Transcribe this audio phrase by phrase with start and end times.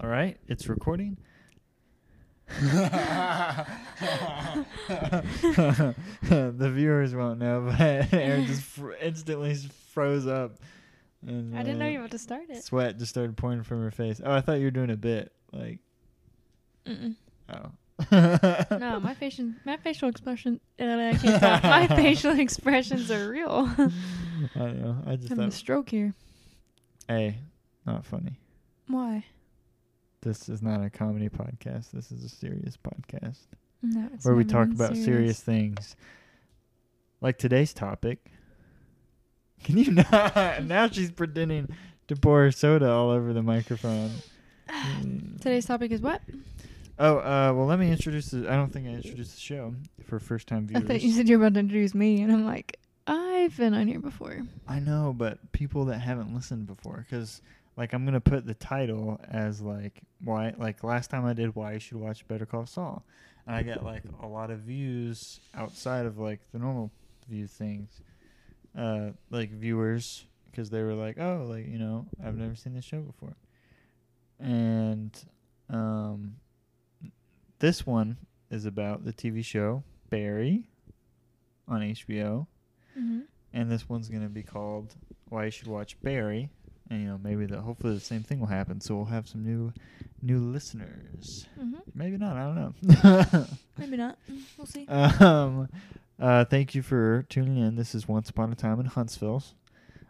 [0.00, 1.16] All right, it's recording.
[2.60, 3.66] the
[6.72, 7.80] viewers won't know, but
[8.12, 9.56] Erin just fr- instantly
[9.92, 10.56] froze up.
[11.26, 12.62] And, I didn't know you were about to start it.
[12.62, 14.20] Sweat just started pouring from her face.
[14.24, 15.32] Oh, I thought you were doing a bit.
[15.52, 15.80] Like,
[16.86, 17.16] Mm-mm.
[17.52, 18.78] oh.
[18.78, 20.60] No, my facial my facial expression.
[20.80, 21.64] Uh, I can't talk.
[21.64, 23.68] my facial expressions are real.
[23.76, 23.90] I
[24.54, 24.96] don't know.
[25.04, 26.14] I just Having a thought, stroke here.
[27.08, 27.38] hey,
[27.84, 28.38] not funny.
[28.86, 29.24] Why?
[30.20, 31.92] This is not a comedy podcast.
[31.92, 33.38] This is a serious podcast.
[33.82, 35.94] No, where we talk about serious things.
[37.20, 38.30] Like today's topic.
[39.64, 40.64] Can you not?
[40.64, 41.68] now she's pretending
[42.08, 44.10] to pour soda all over the microphone.
[44.68, 45.36] Mm.
[45.40, 46.20] Today's topic is what?
[46.98, 48.30] Oh, uh, well, let me introduce.
[48.30, 50.84] The, I don't think I introduced the show for first time viewers.
[50.84, 53.72] I thought you said you were about to introduce me, and I'm like, I've been
[53.74, 54.40] on here before.
[54.66, 57.40] I know, but people that haven't listened before, because
[57.78, 61.74] like I'm gonna put the title as like why, like last time I did why
[61.74, 63.04] you should watch Better Call Saul,
[63.46, 66.90] and I got like a lot of views outside of like the normal
[67.28, 68.02] view things,
[68.76, 72.84] uh, like viewers, because they were like, oh, like you know, I've never seen this
[72.84, 73.36] show before,
[74.40, 75.16] and
[75.70, 76.34] um,
[77.60, 78.16] this one
[78.50, 80.68] is about the TV show Barry
[81.68, 82.46] on HBO
[82.98, 83.20] Mm-hmm.
[83.52, 84.96] and this one's gonna be called
[85.28, 86.50] "Why You Should Watch Barry."
[86.90, 88.80] And you know, maybe the hopefully the same thing will happen.
[88.80, 89.72] So we'll have some new
[90.22, 91.46] new listeners.
[91.60, 91.76] Mm-hmm.
[91.94, 92.36] Maybe not.
[92.36, 93.46] I don't know.
[93.78, 94.18] Maybe not.
[94.56, 94.86] We'll see.
[94.88, 95.68] um,
[96.20, 97.76] uh, thank you for tuning in.
[97.76, 99.42] This is Once Upon a Time in Huntsville.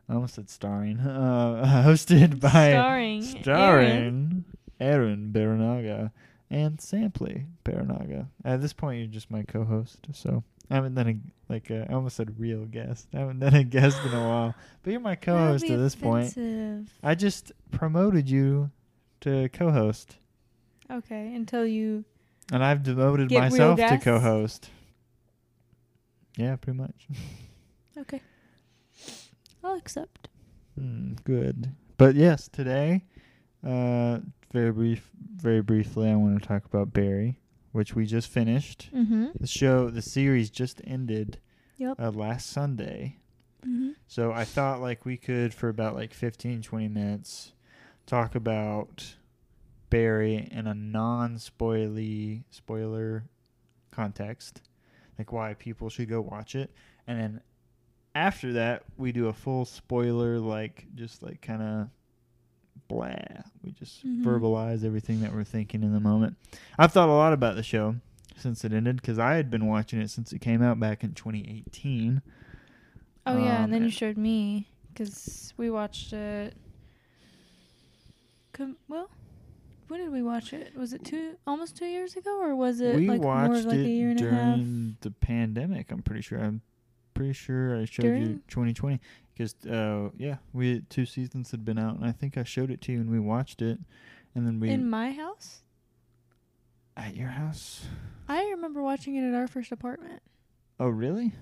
[0.09, 0.99] I almost said starring.
[1.09, 3.23] Uh, hosted by starring.
[3.25, 3.43] Erin.
[3.43, 4.45] starring
[4.81, 6.13] Erin Barinaga
[6.51, 8.29] and Sampley Barinaga.
[8.45, 11.17] At this point, you're just my co-host, so I haven't done a
[11.49, 13.09] like a, I almost said real guest.
[13.15, 16.29] I haven't done a guest in a while, but you're my co-host at this point.
[16.33, 16.93] offensive.
[17.03, 18.71] I just promoted you
[19.23, 20.17] to co-host,
[20.91, 22.05] Okay, until you.
[22.53, 24.05] and I've devoted Get real myself to guests?
[24.05, 24.71] co-host.
[26.37, 27.07] Yeah, pretty much.
[27.99, 28.21] Okay.
[29.65, 30.29] I'll accept.
[30.79, 31.73] Hmm, good.
[31.97, 33.05] But yes, today,
[33.67, 34.21] uh,
[34.53, 37.41] very brief, very briefly, I want to talk about Barry,
[37.73, 38.89] which we just finished.
[38.95, 39.27] Mm-hmm.
[39.41, 41.39] The show, the series just ended
[41.79, 42.01] Yep.
[42.01, 43.19] uh, last Sunday.
[43.65, 43.91] Mm-hmm.
[44.07, 47.53] So I thought like we could for about like 15 20 minutes
[48.07, 49.15] talk about
[49.91, 53.25] Barry in a non-spoily spoiler
[53.91, 54.63] context,
[55.19, 56.71] like why people should go watch it,
[57.07, 57.41] and then
[58.15, 61.89] after that we do a full spoiler like just like kind of
[62.89, 63.15] blah.
[63.63, 64.23] We just Mhm.
[64.25, 66.37] verbalize everything that we're thinking in the moment.
[66.79, 67.97] I've thought a lot about the show
[68.37, 71.13] since it ended because I had been watching it since it came out back in
[71.15, 72.23] 2018.
[73.27, 76.55] Oh yeah, Um, and then you showed me because we watched it.
[78.53, 79.11] Com- well,
[79.89, 80.75] when did we watch it?
[80.77, 83.79] Was it two, almost two years ago, or was it we like more of like
[83.79, 84.57] it a year and a half?
[84.57, 85.91] during the pandemic.
[85.93, 86.39] I'm pretty sure.
[86.41, 86.63] I'm
[87.15, 89.01] pretty sure I showed you 2020
[89.39, 92.81] because uh yeah, we two seasons had been out, and I think I showed it
[92.83, 93.79] to you, and we watched it,
[94.35, 95.63] and then we In my house,
[96.97, 97.87] at your house.
[98.29, 100.21] I remember watching it at our first apartment.
[100.81, 101.33] Oh really?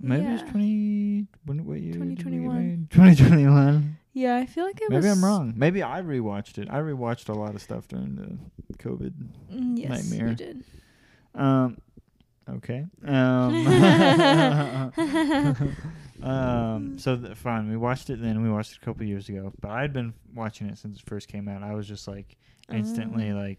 [0.00, 0.50] Maybe it's Yeah.
[0.50, 1.26] 20.
[1.46, 1.92] When what year?
[1.92, 2.56] did we get 2021.
[2.56, 2.90] married?
[2.90, 3.96] 2021.
[4.12, 5.10] Yeah, I feel like it was Maybe.
[5.12, 5.54] I'm wrong.
[5.56, 6.68] Maybe I rewatched it.
[6.70, 9.12] I rewatched a lot of stuff during the COVID.
[9.52, 10.28] Mm, yes, Nightmare.
[10.30, 10.64] you did.
[11.34, 11.78] Um.
[12.48, 12.84] Okay.
[13.04, 13.64] Um.
[16.22, 16.98] um.
[16.98, 17.68] So th- fine.
[17.70, 18.42] We watched it then.
[18.42, 19.52] We watched it a couple years ago.
[19.60, 21.62] But I'd been watching it since it first came out.
[21.62, 22.36] I was just like
[22.72, 23.36] instantly Oh.
[23.36, 23.58] like.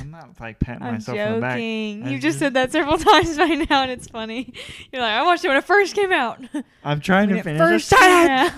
[0.00, 1.52] I'm not like patting I'm myself on the back.
[1.54, 2.02] joking.
[2.04, 4.52] I You just just- said that several times by now, and it's funny.
[4.92, 6.44] You're like, I watched it when it first came out.
[6.84, 7.88] I'm trying When to it finish.
[7.88, 8.52] first it.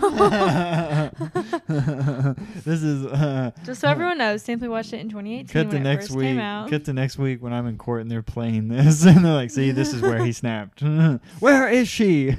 [2.65, 3.07] this is.
[3.07, 6.27] Uh, Just so everyone knows, Sampley watched it in 2018 Cut it next first week.
[6.27, 6.69] came out.
[6.71, 9.51] Cut to next week when I'm in court and they're playing this, and they're like,
[9.53, 10.83] "See, this is where he snapped.
[11.41, 12.35] where is she?"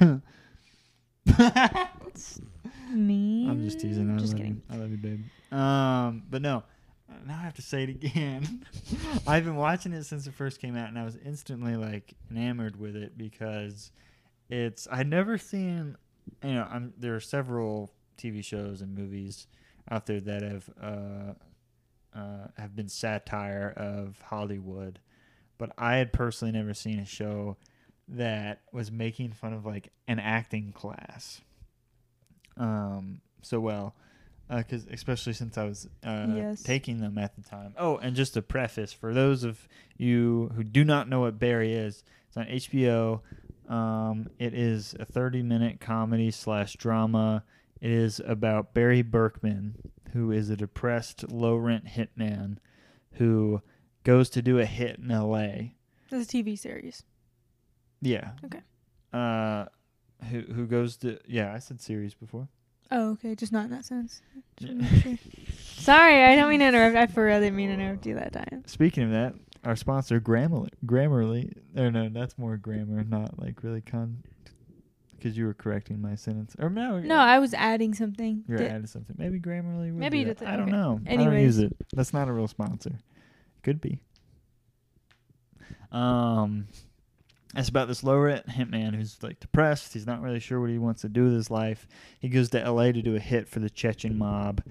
[2.92, 3.48] Me?
[3.50, 4.10] I'm just teasing.
[4.10, 4.62] I Just love kidding.
[4.70, 4.76] You.
[4.76, 5.24] I love you, babe.
[5.52, 6.64] Um, but no.
[7.26, 8.66] Now I have to say it again.
[9.28, 12.80] I've been watching it since it first came out, and I was instantly like enamored
[12.80, 13.92] with it because
[14.50, 15.98] it's I'd never seen.
[16.44, 19.48] You know, I'm there are several TV shows and movies
[19.90, 21.34] out there that have uh,
[22.18, 25.00] uh, have been satire of Hollywood,
[25.58, 27.58] but I had personally never seen a show
[28.08, 31.42] that was making fun of like an acting class
[32.58, 33.96] um so well
[34.50, 36.62] because especially since I was uh, Yes.
[36.62, 37.74] taking them at the time.
[37.80, 39.68] Oh, and just a preface for those of
[39.98, 43.22] you who do not know what Barry is, it's on HBO.
[43.68, 47.44] Um, it is a 30-minute comedy slash drama.
[47.82, 49.78] It is about Barry Berkman,
[50.14, 52.58] who is a depressed, low rent hitman
[53.14, 53.64] who
[54.04, 55.74] goes to do a hit in L.A.
[56.12, 57.02] This is a TV series.
[58.02, 58.32] Yeah.
[58.46, 58.62] Okay.
[59.14, 59.66] Uh,
[60.30, 61.20] who who goes to?
[61.28, 62.48] Yeah, I said series before.
[62.92, 63.36] Oh, okay.
[63.36, 64.22] Just not in that sense.
[64.60, 64.88] Yeah.
[65.02, 65.18] sure.
[65.58, 66.96] Sorry, I don't mean to interrupt.
[66.96, 68.64] I for real didn't mean to interrupt you that time.
[68.68, 69.34] Speaking of that,
[69.66, 74.24] our sponsor Grammarly, Grammarly, or no, that's more grammar, not like really con.
[75.12, 77.00] Because you were correcting my sentence, or no?
[77.00, 78.44] No, I was adding something.
[78.48, 79.16] You're that- adding something.
[79.20, 79.92] Maybe Grammarly.
[79.92, 80.38] Would Maybe do that.
[80.40, 80.72] did- I don't okay.
[80.72, 81.02] know.
[81.08, 81.76] I don't use it.
[81.94, 82.92] That's not a real sponsor.
[83.64, 84.00] Could be.
[85.92, 86.68] Um,
[87.56, 89.94] it's about this low rent hitman who's like depressed.
[89.94, 91.88] He's not really sure what he wants to do with his life.
[92.20, 92.92] He goes to L.A.
[92.94, 94.62] to do a hit for the Chechen mob,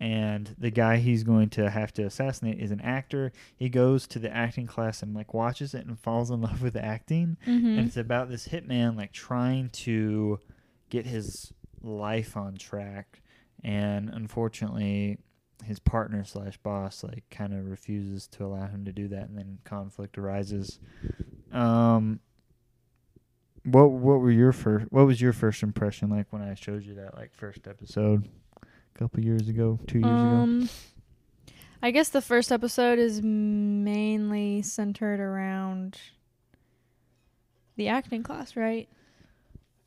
[0.00, 3.32] and the guy he's going to have to assassinate is an actor.
[3.56, 6.76] He goes to the acting class and like watches it and falls in love with
[6.76, 7.78] acting Mhm.
[7.78, 10.40] and it's about this hitman like trying to
[10.90, 13.22] get his life on track
[13.64, 15.18] and unfortunately
[15.64, 19.38] his partner slash boss like kind of refuses to allow him to do that and
[19.38, 20.78] then conflict arises
[21.52, 22.20] um
[23.66, 26.94] what what were your first what was your first impression like when i showed you
[26.94, 28.28] that like first episode
[28.62, 30.68] a couple years ago two years ago Um,
[31.82, 35.98] I guess the first episode is mainly centered around
[37.76, 38.88] the acting class, right?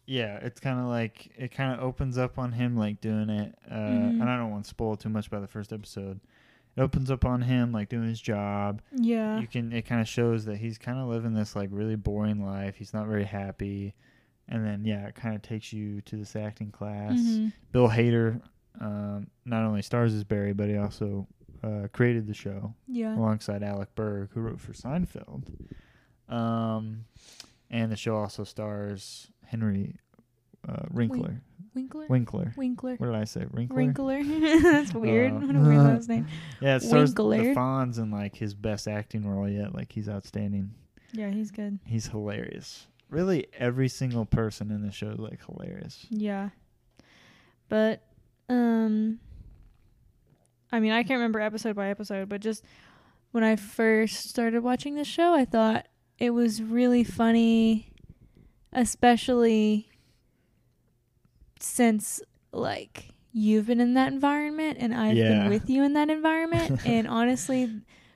[0.05, 3.55] Yeah, it's kind of like it kind of opens up on him like doing it,
[3.69, 4.21] uh, Mhm.
[4.21, 6.19] and I don't want to spoil too much about the first episode.
[6.79, 8.81] It opens up on him like doing his job.
[8.95, 9.39] Yeah.
[9.41, 12.45] You can it kind of shows that he's kind of living this like really boring
[12.45, 12.75] life.
[12.77, 13.93] He's not very happy,
[14.47, 17.19] and then yeah, it kind of takes you to this acting class.
[17.19, 17.51] Mhm.
[17.73, 18.41] Bill Hader
[18.79, 21.27] um, not only stars as Barry, but he also
[21.61, 23.13] uh, created the show Yeah.
[23.17, 25.43] alongside Alec Berg, who wrote for Seinfeld.
[26.29, 27.03] Um,
[27.69, 29.97] and the show also stars Henry
[30.67, 31.41] uh, Winkler.
[31.73, 32.05] Winkler.
[32.07, 32.53] Winkler.
[32.55, 32.95] Winkler.
[32.95, 33.45] What did I say?
[33.51, 33.75] Winkler.
[33.75, 34.23] Winkler.
[34.61, 35.33] That's weird.
[35.33, 36.27] Uh, what a weird last name.
[36.61, 39.73] Yeah, it stars the Fonz in like his best acting role yet.
[39.73, 40.73] Like he's outstanding.
[41.11, 41.79] Yeah, he's good.
[41.85, 42.87] He's hilarious.
[43.09, 46.05] Really, every single person in the show is like hilarious.
[46.09, 46.49] Yeah.
[47.67, 48.03] But
[48.47, 49.19] um
[50.71, 52.63] I mean, I can't remember episode by episode, but just
[53.31, 55.87] when I first started watching this show, I thought
[56.17, 57.91] it was really funny,
[58.71, 59.88] especially
[61.59, 62.21] since
[62.51, 65.27] like you've been in that environment and I've Yeah.
[65.29, 67.69] been with you in that environment and honestly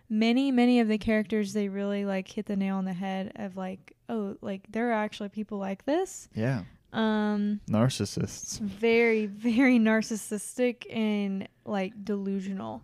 [0.10, 3.56] many many of the characters they really like hit the nail on the head of
[3.58, 8.60] like oh like there are actually people like this Yeah, um narcissists.
[8.60, 12.84] very very narcissistic and like delusional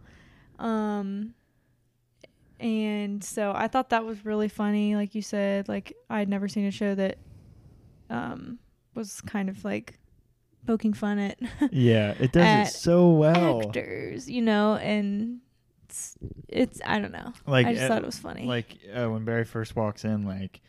[0.59, 1.33] um
[2.59, 6.65] and so i thought that was really funny like you said like i'd never seen
[6.65, 7.17] a show that
[8.09, 8.57] um
[8.95, 9.99] was kind of like
[10.67, 11.39] poking fun at
[11.71, 13.61] Yeah, it does it so well.
[13.67, 15.39] actors you know and
[15.85, 16.15] it's,
[16.47, 19.25] it's i don't know Like i just uh, thought it was funny like uh, when
[19.25, 20.61] Barry first walks in, like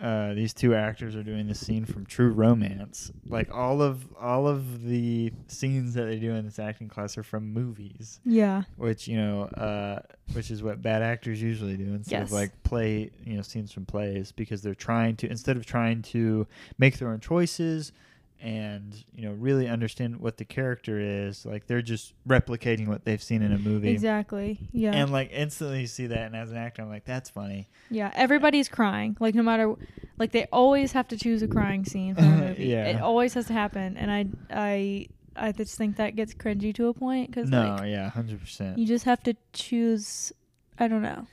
[0.00, 3.12] uh, these two actors are doing this scene from True Romance.
[3.28, 7.22] Like all of all of the scenes that they do in this acting class are
[7.22, 10.00] from movies, yeah which you know, uh,
[10.32, 12.28] which is what bad actors usually do instead Yes.
[12.28, 16.02] of like play, you know, scenes from plays because they're trying to instead of trying
[16.02, 17.92] to make their own choices
[18.40, 23.22] and you know really understand what the character is, like they're just replicating what they've
[23.22, 23.88] seen in a movie.
[23.90, 27.30] exactly yeah And like instantly you see that, and as an actor, I'm like, that's
[27.30, 27.68] funny.
[27.90, 29.16] Yeah, everybody's crying.
[29.20, 29.74] Like no matter,
[30.18, 32.66] like they always have to choose a crying scene for a movie.
[32.66, 32.86] Yeah.
[32.86, 36.88] it always has to happen, and I, I, I just think that gets cringy to
[36.88, 38.78] a point because No, like yeah, hundred percent.
[38.78, 40.32] you just have to choose.
[40.78, 41.26] I don't know.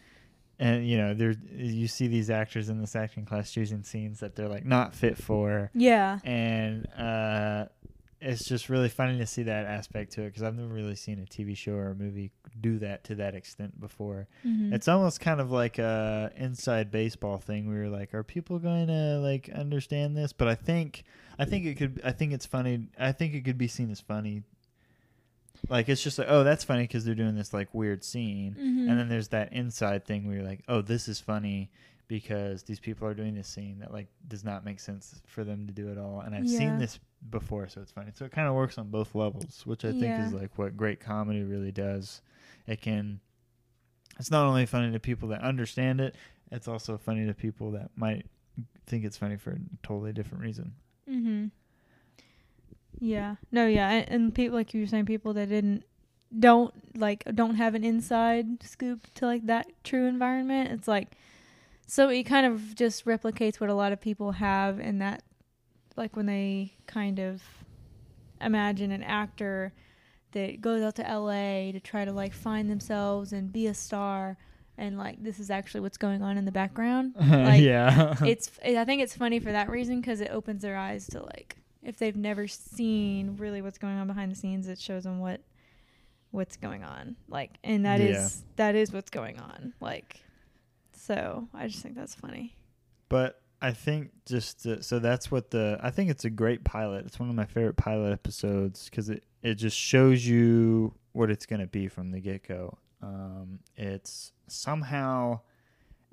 [0.62, 4.36] And you know, there you see these actors in this acting class choosing scenes that
[4.36, 7.65] they're like not fit for, Yeah, and uh,
[8.22, 11.18] it's just really funny to see that aspect to it because I've never really seen
[11.18, 12.30] a TV show or a movie
[12.62, 14.27] do that to that extent before.
[14.46, 14.72] Mhm.
[14.72, 18.86] It's almost kind of like a inside baseball thing where you're like, are people going
[18.86, 20.32] to like understand this?
[20.32, 21.03] But I think,
[21.39, 22.00] I think it could.
[22.03, 22.89] I think it's funny.
[23.00, 24.44] I think it could be seen as funny.
[25.70, 28.89] Like it's just like, oh, that's funny because they're doing this like weird scene, Mhm.
[28.89, 31.72] and then there's that inside thing where you're like, oh, this is funny
[32.08, 35.65] because these people are doing this scene that like does not make sense for them
[35.67, 36.58] to do at all, and I've Yeah.
[36.58, 38.12] seen this before, so it's funny.
[38.13, 41.00] So it kind of works on both levels, which I think is like what great
[41.00, 42.22] comedy really does.
[42.67, 43.20] It can.
[44.20, 46.15] It's not only funny to people that understand it;
[46.51, 48.25] it's also funny to people that might
[48.88, 50.74] think it's funny for a totally different reason.
[51.10, 51.46] Mm-hmm.
[53.01, 53.36] Yeah.
[53.51, 53.67] No.
[53.67, 53.89] Yeah.
[53.89, 55.84] And, and people like you were saying, people that didn't
[56.38, 60.72] don't like don't have an inside scoop to like that true environment.
[60.72, 61.17] It's like
[61.88, 65.24] so it kind of just replicates what a lot of people have in that
[65.98, 67.41] like when they kind of
[68.39, 69.74] imagine an actor
[70.31, 74.38] that goes out to LA to try to like find themselves and be a star
[74.77, 77.13] and like this is actually what's going on in the background.
[77.20, 78.15] Like, yeah.
[78.25, 81.58] it's I think it's funny for that reason cuz it opens their eyes to like
[81.84, 85.42] if they've never seen really what's going on behind the scenes it shows them what
[86.32, 87.16] what's going on.
[87.28, 88.30] Like and that is Yeah.
[88.58, 89.74] that is what's going on.
[89.80, 90.22] Like
[90.94, 92.56] so I just think that's funny.
[93.10, 97.06] But I think just to, so that's what the I think it's a great pilot.
[97.06, 101.46] It's one of my favorite pilot episodes because it it just shows you what it's
[101.46, 102.78] gonna be from the get go.
[103.02, 105.42] Um, it's somehow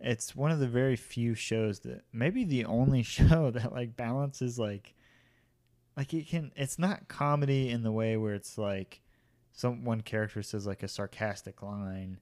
[0.01, 4.59] it's one of the very few shows that maybe the only show that like balances
[4.59, 4.95] like
[5.99, 9.03] like it can it's not comedy in the way where it's like
[9.53, 12.19] some one character says like a sarcastic line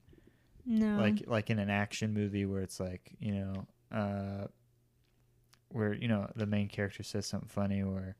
[0.65, 0.97] No.
[0.97, 4.47] like like in an action movie where it's like you know uh
[5.69, 8.15] where you know the main character says something funny or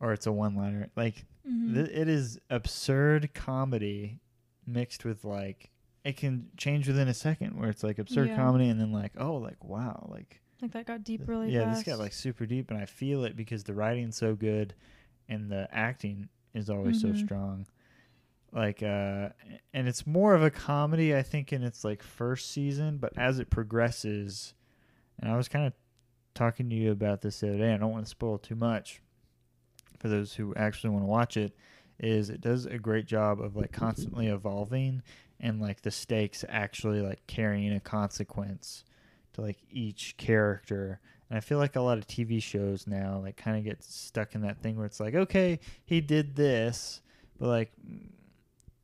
[0.00, 1.74] or it's a one liner like Mhm.
[1.74, 4.20] th- it is absurd comedy
[4.66, 5.70] mixed with like
[6.04, 8.36] it can change within a second where it's like absurd Yeah.
[8.36, 11.54] comedy and then like oh like wow like like that got deep really fast.
[11.54, 11.84] yeah fast.
[11.84, 14.74] this got like super deep and i feel it because the writing's so good
[15.28, 17.16] and the acting is always so Mhm.
[17.18, 17.66] strong
[18.52, 19.28] like uh
[19.74, 23.38] and it's more of a comedy i think in its like first season but as
[23.38, 24.54] it progresses
[25.20, 25.72] and i was kind of
[26.34, 29.00] talking to you about this the other day i don't want to spoil too much
[29.98, 31.56] for those who actually want to watch it
[31.98, 35.02] is it does a great job of like constantly evolving
[35.40, 38.84] and like the stakes actually like carrying a consequence
[39.36, 41.00] to like each character
[41.30, 44.34] and i feel like a lot of tv shows now like kind of get stuck
[44.34, 47.00] in that thing where it's like okay he did this
[47.38, 47.72] but like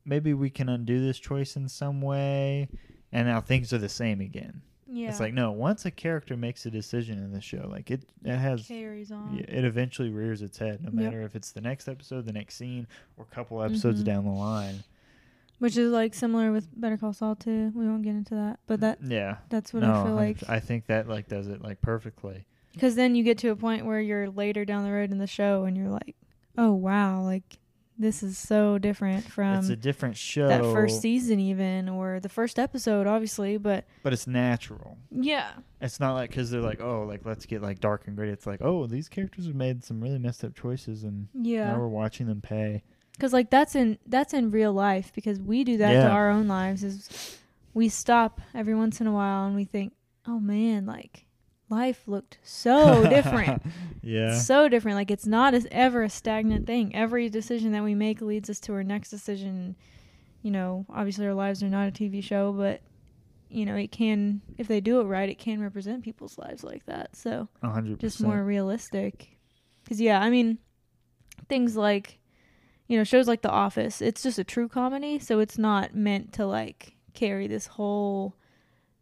[0.04, 2.68] maybe we can undo this choice in some way
[3.12, 5.08] and now things are the same again yeah.
[5.08, 8.36] it's like no once a character makes a decision in the show like it it
[8.36, 9.42] has carries on.
[9.48, 10.94] it eventually rears its head no Yep.
[10.94, 14.04] matter if it's the next episode the next scene or a couple episodes Mhm.
[14.04, 14.82] down the line
[15.62, 17.70] Which is like similar with Better Call Saul too.
[17.76, 19.36] We won't get into that, but mm, that yeah.
[19.48, 20.38] that's what no, I feel like.
[20.48, 22.46] I think that like does it like perfectly.
[22.72, 25.28] Because then you get to a point where you're later down the road in the
[25.28, 26.16] show, and you're like,
[26.58, 27.60] "Oh wow, like
[27.96, 32.28] this is so different from it's a different show that first season, even or the
[32.28, 34.98] first episode, obviously." But but it's natural.
[35.12, 38.32] Yeah, it's not like because they're like oh like let's get like dark and gritty.
[38.32, 41.70] It's like oh these characters have made some really messed up choices and yeah.
[41.70, 45.64] now we're watching them pay because like that's in that's in real life because we
[45.64, 46.82] do that to our own lives.
[46.82, 47.38] Is
[47.74, 49.92] we stop every once in a while and we think,
[50.26, 51.26] "Oh man, like
[51.68, 53.62] life looked so different."
[54.02, 54.96] yeah so different.
[54.96, 56.94] Like it's not as ever a stagnant thing.
[56.94, 59.76] Every decision that we make leads us to our next decision.
[60.42, 62.80] You know, obviously our lives are not a TV show, but
[63.48, 66.84] you know, it can if they do it right, it can represent people's lives like
[66.86, 67.14] that.
[67.14, 69.38] So a hundred just more realistic.
[69.86, 70.58] Cuz yeah, I mean
[71.48, 72.18] things like
[72.92, 76.34] you know, shows like The Office, it's just a true comedy, so it's not meant
[76.34, 78.34] to like carry this whole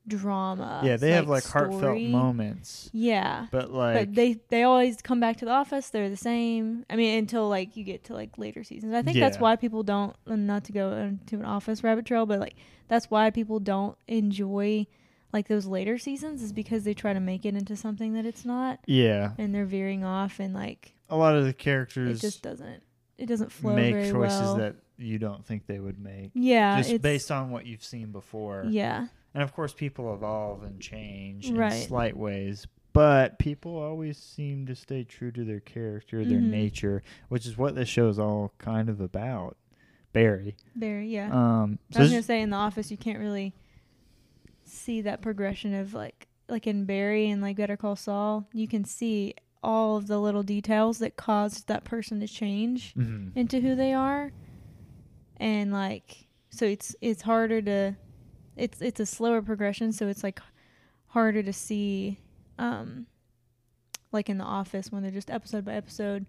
[0.06, 0.80] drama.
[0.82, 5.36] yeah they have like heartfelt moments Yeah but like but they they always come back
[5.38, 5.90] to the office.
[5.90, 6.84] They're the same.
[6.88, 8.94] I mean, until like you get to like later seasons.
[8.94, 10.14] I think that's why people don't.
[10.26, 12.54] Not to go into an office rabbit trail, but like
[12.88, 14.86] that's why people don't enjoy
[15.32, 18.44] like those later seasons is because they try to make it into something that it's
[18.44, 22.42] not, yeah and they're veering off, and like a lot of the characters it just
[22.42, 22.82] doesn't.
[23.20, 24.56] It doesn't flow make very choices well.
[24.56, 28.64] that you don't think they would make yeah, just based on what you've seen before
[28.68, 31.72] yeah, and of course people evolve and change Right.
[31.72, 36.50] in slight ways but people always seem to stay true to their character their Mhm.
[36.50, 39.56] nature which is what this show is all kind of about
[40.12, 41.28] barry Barry, yeah.
[41.32, 43.54] um so I was gonna say in the office you can't really
[44.64, 48.84] see that progression of like like in Barry and like Better Call Saul, you can
[48.84, 53.36] see all of the little details that caused that person to change Mhm.
[53.36, 54.32] into who they are.
[55.36, 57.96] And like so it's it's harder to
[58.56, 60.40] it's it's a slower progression, so it's like
[61.08, 62.18] harder to see
[62.58, 63.06] um
[64.12, 66.26] like in the office when they're just episode by episode.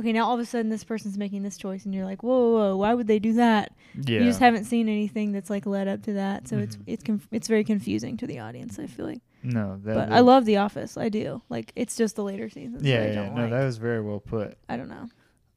[0.00, 2.30] Okay, now all of a sudden this person's making this choice and you're like, "Whoa,
[2.52, 5.66] whoa, whoa why would they do that?" yeah You just haven't seen anything that's like
[5.66, 6.82] led up to that, so it's Mhm.
[6.86, 8.78] it's conf- it's very confusing to the audience.
[8.78, 10.96] I feel like, no that but I love The Office.
[10.96, 11.42] I do.
[11.48, 12.82] Like it's just the later seasons.
[12.82, 13.50] yeah, that I yeah no like.
[13.50, 15.08] that was very well put I don't know.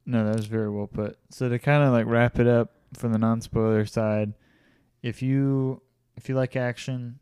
[0.06, 1.16] No, that was very well put.
[1.30, 4.34] So to kind of like wrap it up from the non-spoiler side,
[5.02, 5.80] if you
[6.16, 7.18] if you like action,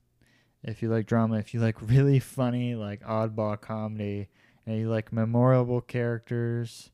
[0.65, 4.29] if you like drama, if you like really funny like oddball comedy,
[4.67, 6.91] and you like memorable characters,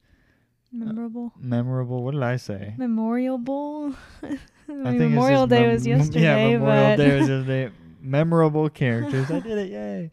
[0.70, 1.32] Memorable.
[1.38, 2.02] memorable.
[2.04, 2.75] What did I say?
[2.76, 3.94] Memorial Bowl.
[4.22, 4.26] I
[4.68, 7.70] I think Memorial Day mem- was yesterday, Yeah, Memorial but Day was yesterday.
[8.02, 9.30] Memorable characters.
[9.30, 9.70] I did it.
[9.70, 10.10] Yay.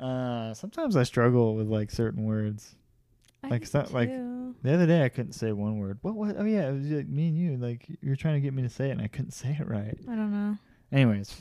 [0.00, 2.74] Uh, sometimes I struggle with like certain words.
[3.44, 5.98] I Like, not like- The other day I couldn't say one word.
[6.02, 6.14] What?
[6.14, 6.34] What?
[6.38, 7.56] Oh yeah, it was like me and you.
[7.56, 9.96] Like you're trying to get me to say it, and I couldn't say it right.
[10.08, 10.58] I don't know.
[10.92, 11.34] Anyways,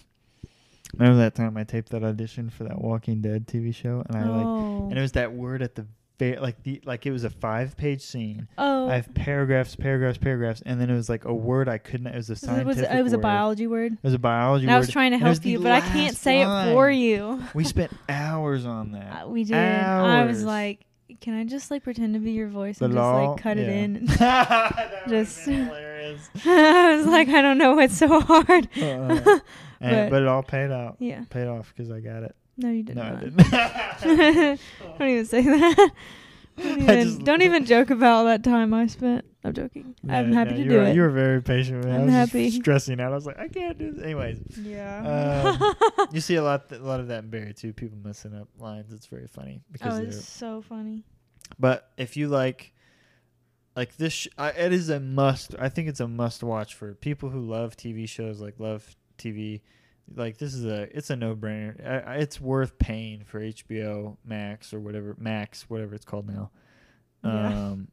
[0.98, 4.22] remember that time I taped that audition for that Walking Dead TV show, and I
[4.30, 4.88] like, oh.
[4.90, 5.86] and it was that word at the
[6.22, 8.48] like the like it was a five page scene.
[8.58, 8.90] oh.
[8.90, 12.08] I have paragraphs, paragraphs, paragraphs, and then it was like a word I couldn't.
[12.08, 12.68] It was a Was it, scientific.
[12.68, 13.94] was it, was a biology word.
[13.94, 15.72] It was a biology And I was trying to and it was help you, but
[15.72, 17.42] I can't say it for you.
[17.54, 19.24] We spent hours on that.
[19.26, 19.56] Uh, we did.
[19.56, 20.86] I was like,
[21.20, 23.58] can I just like pretend to be your voice The and just law, like cut
[23.58, 24.08] it in?
[25.10, 26.30] Just- hilarious.
[26.46, 28.68] I was like, I don't know what's so hard.
[28.78, 29.42] Uh, and,
[29.80, 30.96] But- but, it all paid out.
[31.00, 31.24] Yeah.
[31.30, 32.36] Paid off because I got it.
[32.58, 32.98] No, you didn't.
[32.98, 33.04] no.
[33.04, 34.60] I didn't.
[35.00, 35.92] don't even say that.
[36.58, 39.26] Don't even, don't even joke about that time I spent.
[39.44, 39.96] I'm joking.
[40.08, 40.96] I'm happy no, to do were, it.
[40.96, 41.94] You were very patient with me.
[41.94, 42.52] I I'm happy.
[42.52, 43.12] stressing out.
[43.12, 44.04] I was like, I can't do this.
[44.04, 45.56] Anyways, yeah.
[45.60, 47.74] Um, you see a lot, a lot of that in Barry too.
[47.74, 48.92] People messing up lines.
[48.94, 51.04] It's very funny because oh, it's so funny.
[51.58, 52.74] But if you like,
[53.76, 55.56] like this, sh- I, it is a must.
[55.58, 59.62] I think it's a must watch for people who love TV shows, like love TV.
[60.14, 61.86] Like this is a, it's a no brainer.
[61.88, 66.52] I, I, it's worth paying for HBO Max or whatever Max, whatever it's called now.
[67.24, 67.48] Yeah.
[67.72, 67.88] Um,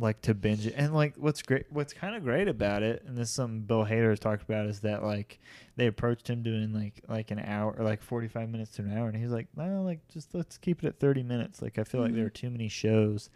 [0.00, 3.16] like to binge it, and like what's great, what's kind of great about it, and
[3.16, 5.38] this is something Bill Hader has talked about, is that like
[5.76, 8.96] they approached him doing like like an hour or like forty five minutes to an
[8.96, 11.60] hour, and he's like, no, like just let's keep it at thirty minutes.
[11.60, 12.28] Like I feel like there Mhm.
[12.28, 13.28] are too many shows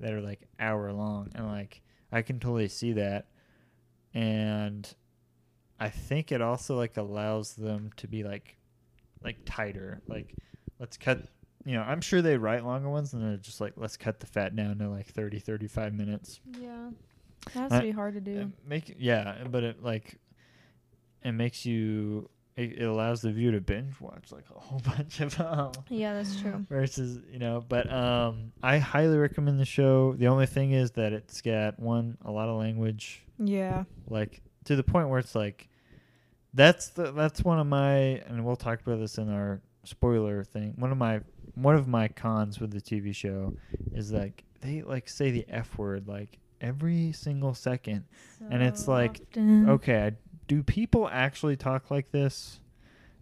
[0.00, 1.80] that are like hour long, and like
[2.10, 3.28] I can totally see that,
[4.12, 4.92] and
[5.80, 8.56] I think it also like allows them to be like
[9.24, 10.00] like tighter.
[10.06, 10.34] Like
[10.78, 11.22] let's cut
[11.64, 14.26] you know, I'm sure they write longer ones and they're just like let's cut the
[14.26, 16.40] fat down to like 30 35 minutes.
[16.60, 16.90] Yeah.
[17.54, 18.52] That has to be hard to do.
[18.66, 20.18] Make yeah, but it like
[21.24, 25.20] it makes you it, it allows the viewer to binge watch like a whole bunch
[25.20, 26.64] of um yeah, that's true.
[26.68, 31.12] versus you know but um i highly recommend the show the only thing is that
[31.12, 33.84] it's got one a lot of language Yeah.
[34.08, 35.68] like to the point where it's like
[36.54, 37.94] that's the that's one of my
[38.26, 41.20] and we'll talk about this in our spoiler thing one of my
[41.54, 43.54] one of my cons with the tv show
[43.94, 48.04] is like they like say the f word like every single second
[48.50, 49.70] And it's like, often.
[49.70, 50.12] okay I,
[50.48, 52.60] do people actually talk like this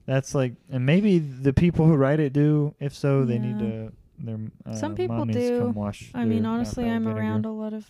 [0.07, 3.93] that's like and maybe the people who write it do if so they need to
[4.19, 5.75] their uh, Some people mom needs to do.
[6.15, 7.87] I mean, honestly, I'm around a lot of.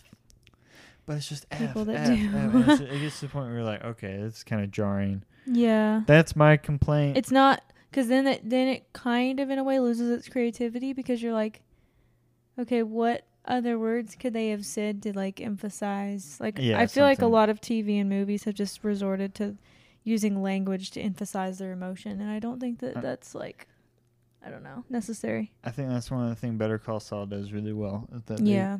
[1.09, 2.71] But it's just people F, that F, do.
[2.71, 6.03] F, it gets to the point where you're like okay it's kind of jarring Yeah.
[6.05, 9.79] that's my complaint It's not because then it then it kind of in a way
[9.79, 11.63] loses its creativity because you're like,
[12.59, 16.37] okay, what other words could they have said to like emphasize?
[16.39, 19.57] Like Yeah, I feel like a lot of TV and movies have just resorted to
[20.03, 23.67] using language to emphasize their emotion, and I don't think that Uh, that's like,
[24.45, 25.51] I don't know, necessary.
[25.63, 28.07] I think that's one of the things Better Call Saul does really well.
[28.27, 28.77] That Yeah.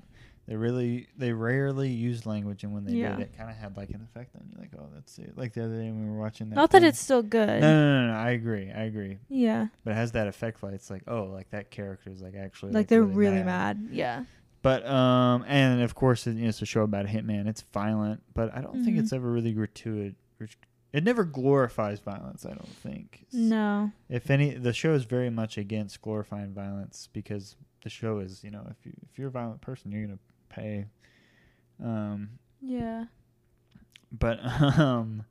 [0.49, 3.11] They really they rarely use language, and when they Yeah.
[3.15, 4.57] did, it kind of had like an effect on you.
[4.59, 5.37] Like, oh, that's it.
[5.37, 6.55] Like the other day when we were watching that.
[6.55, 7.61] Not that it's still good.
[7.61, 8.19] No, no, no, no.
[8.19, 8.71] I agree.
[8.71, 9.19] I agree.
[9.29, 9.67] Yeah.
[9.83, 10.63] But it has that effect.
[10.63, 13.89] Like it's like, oh, like that character is like actually Like, they're really mad.
[13.91, 14.25] Yeah.
[14.63, 17.47] But um, and of course, it, you know, it's a show about a hitman.
[17.47, 19.01] It's violent, but I don't think Mhm.
[19.01, 20.15] it's ever really gratuitous.
[20.91, 22.43] It never glorifies violence.
[22.45, 23.27] I don't think.
[23.31, 23.91] No.
[24.09, 28.49] If any, the show is very much against glorifying violence because the show is, you
[28.49, 30.17] know, if you if you're a violent person, you're gonna
[30.49, 30.85] pay.
[31.83, 32.29] Um,
[32.61, 33.05] Yeah.
[34.11, 34.39] but
[34.79, 35.23] um,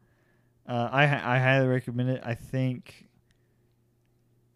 [0.67, 2.23] uh, I I highly recommend it.
[2.25, 3.07] I think.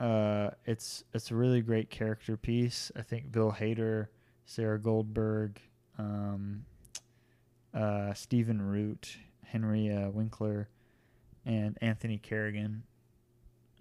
[0.00, 2.90] Uh, it's it's a really great character piece.
[2.96, 4.08] I think Bill Hader,
[4.46, 5.60] Sarah Goldberg,
[5.96, 6.64] um,
[7.72, 10.68] uh, Stephen Root, Henry uh, Winkler,
[11.46, 12.82] and Anthony Carrigan,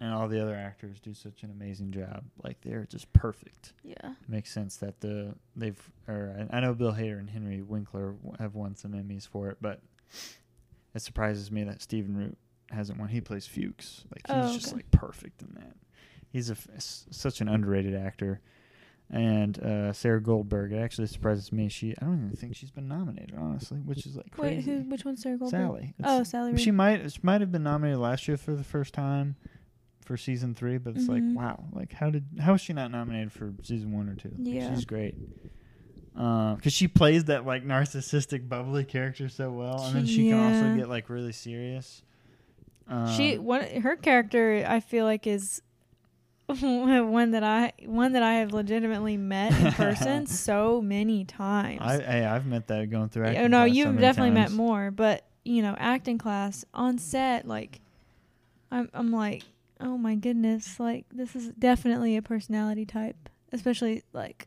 [0.02, 2.24] and all the other actors do such an amazing job.
[2.42, 3.72] Like they're just perfect.
[3.84, 3.94] Yeah.
[4.02, 8.54] it Makes sense that the they've or I know Bill Hader and Henry Winkler have
[8.54, 9.80] won some Emmys for it, but
[10.94, 12.36] it surprises me that Stephen Root
[12.70, 13.08] hasn't won.
[13.08, 14.04] He plays Fuchs.
[14.10, 14.76] Like he's Oh, just okay.
[14.76, 15.76] like perfect in that.
[16.30, 18.40] He's a f- s- such an underrated actor.
[19.10, 21.68] And uh, Sarah Goldberg, it actually surprises me.
[21.68, 24.70] She I don't even think she's been nominated, honestly, which is like Wait, crazy.
[24.70, 24.78] who?
[24.88, 25.60] Which one's Sarah Goldberg?
[25.60, 25.94] Sally.
[26.02, 26.56] Oh, It's- Sally.
[26.56, 29.36] she might she might have been nominated last year for the first time
[30.04, 31.08] for season three, but it's Mhm.
[31.08, 34.30] like wow, like how did how is she not nominated for season one or two?
[34.38, 34.74] Like, Yeah.
[34.74, 35.14] she's great.
[36.14, 40.70] Because she plays that like narcissistic, bubbly character so well, and then she can also
[40.76, 42.02] get like really serious.
[42.88, 45.62] Um, she one her character I feel like is
[46.48, 51.80] one that I one that I have legitimately met in person so many times.
[51.80, 53.24] I hey, I've met that going through.
[53.24, 56.98] Oh acting no, class you've many definitely met more, but you know, acting class on
[56.98, 57.80] set, like,
[58.70, 59.44] I'm I'm like,
[59.82, 64.46] oh my goodness, like this is definitely a personality type, especially like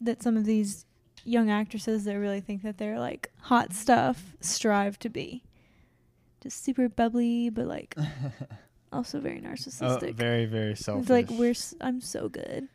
[0.00, 0.84] that some of these
[1.24, 5.42] young actresses that really think that they're like hot stuff strive to be.
[6.42, 7.94] Just super bubbly, but like
[8.92, 10.14] also very oh, narcissistic.
[10.14, 11.08] very very it's selfish.
[11.10, 12.68] like we're s- I'm so good.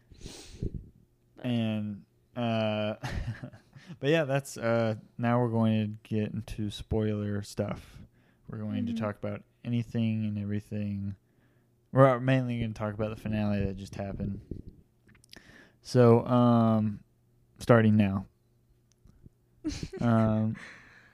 [1.44, 2.04] and
[2.36, 2.96] uh
[4.00, 7.98] but yeah that's uh now we're going to get into spoiler stuff
[8.50, 8.88] we're going Mhm.
[8.88, 11.16] to talk about anything and everything
[11.94, 14.42] we're mainly going to talk about the finale that just happened
[15.82, 17.00] so um
[17.60, 18.26] starting now
[20.02, 20.56] um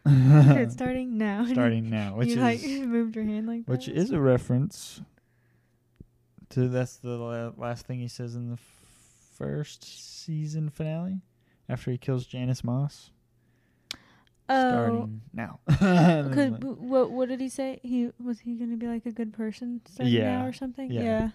[0.69, 1.45] starting now.
[1.45, 3.95] starting now which you is like moved your hand like which that.
[3.95, 5.01] is a reference
[6.49, 8.57] to that's the la- last thing he says in the
[9.37, 9.83] first
[10.23, 11.21] season finale
[11.67, 13.11] after he kills Janice Moss.
[14.49, 14.71] Oh.
[14.71, 15.59] Starting now.
[15.67, 17.79] And then, Could, like- what what did he say?
[17.83, 20.39] He was he gonna be like a good person starting Yeah.
[20.39, 20.91] now or something?
[20.91, 21.29] Yeah.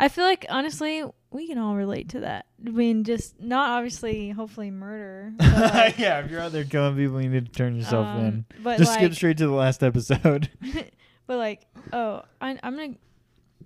[0.00, 2.46] I feel like honestly we can all relate to that.
[2.64, 5.32] I mean, just not obviously, hopefully murder.
[5.38, 8.20] But like, yeah, if you're out there killing people, you need to turn yourself um,
[8.20, 8.44] in.
[8.62, 10.50] But Just like, skip straight to the last episode.
[11.26, 12.94] but like, oh, I, I'm gonna,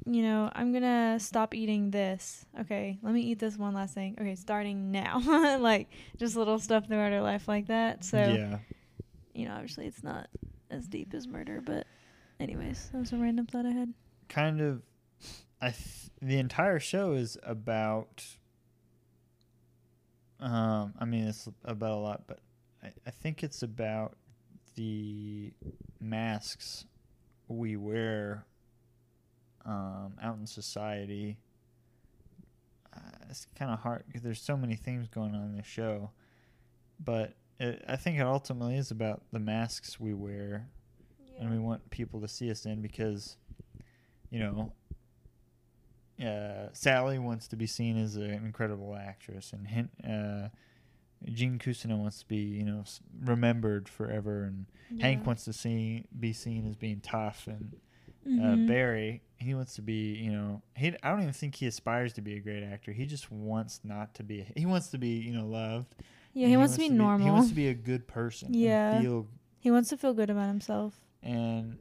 [0.04, 2.44] you know, I'm gonna stop eating this.
[2.60, 4.16] Okay, let me eat this one last thing.
[4.20, 5.58] Okay, starting now.
[5.60, 5.88] like
[6.18, 8.04] just little stuff throughout our life like that.
[8.04, 8.58] So yeah.
[9.34, 10.28] you know, obviously it's not
[10.70, 11.86] as deep as murder, but
[12.40, 13.92] anyways, that was a random thought I had.
[14.28, 14.82] Kind of
[15.60, 18.24] I th- the entire show is about
[20.40, 22.40] um I mean it's about a lot, but
[22.82, 24.16] I, I think it's about
[24.74, 25.52] the
[26.00, 26.86] masks
[27.46, 28.46] we wear
[29.64, 31.36] um, out in society.
[32.94, 36.10] Uh, it's kind of hard because there's so many things going on in the show,
[37.02, 40.68] but it, I think it ultimately is about the masks we wear,
[41.38, 43.36] and we want people to see us in because,
[44.30, 44.72] you know,
[46.22, 50.48] uh, Sally wants to be seen as an incredible actress, and uh,
[51.32, 52.84] Gene Cousineau wants to be, you know,
[53.24, 54.66] remembered forever, and
[55.00, 57.76] Hank wants to see be seen as being tough, and
[58.26, 58.66] uh, Mhm.
[58.68, 62.20] Barry he wants to be, you know, he I don't even think he aspires to
[62.22, 62.92] be a great actor.
[62.92, 64.46] He just wants not to be.
[64.56, 65.96] He wants to be, you know, loved.
[66.32, 67.26] Yeah, and he wants to be normal.
[67.26, 68.54] He wants to be a good person.
[68.54, 69.00] Yeah.
[69.00, 69.26] feel
[69.58, 71.00] He wants to feel good about himself.
[71.24, 71.76] and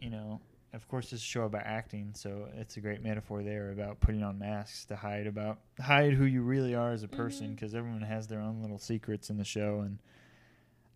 [0.00, 0.40] you know
[0.72, 4.22] of course it's a show about acting so it's a great metaphor there about putting
[4.22, 8.00] on masks to hide about hide who you really are as a person because everyone
[8.00, 9.98] has their own little secrets in the show and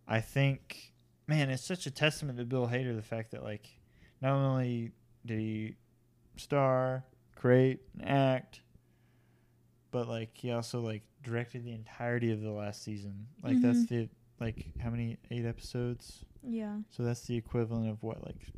[0.07, 0.91] i think
[1.27, 3.69] man it's such a testament to bill hader the fact that like
[4.21, 4.91] not only
[5.25, 5.75] did he
[6.37, 7.03] star
[7.35, 8.61] create and act
[9.91, 13.87] but like he also like directed the entirety of the last season like that's Mhm.
[13.89, 16.79] the like how many eight episodes Yeah.
[16.91, 18.51] so that's the equivalent of what, like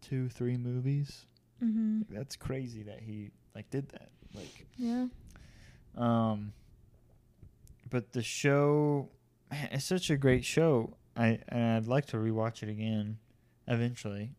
[0.00, 1.26] two, three movies.
[1.60, 2.08] Mhm.
[2.08, 4.10] Like, that's crazy that he like did that.
[4.34, 5.08] Like, Yeah.
[5.96, 6.52] um,
[7.90, 9.10] but the show,
[9.50, 10.96] man, it's such a great show.
[11.16, 13.18] I and I'd like to rewatch it again,
[13.66, 14.34] eventually,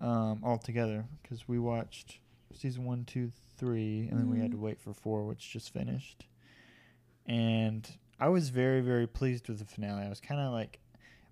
[0.00, 2.18] um, all together because we watched
[2.54, 4.60] season one, two, three, and then we had to Mhm.
[4.60, 6.26] wait for four, which just finished.
[7.26, 10.04] And I was very, very pleased with the finale.
[10.04, 10.80] I was kind of like,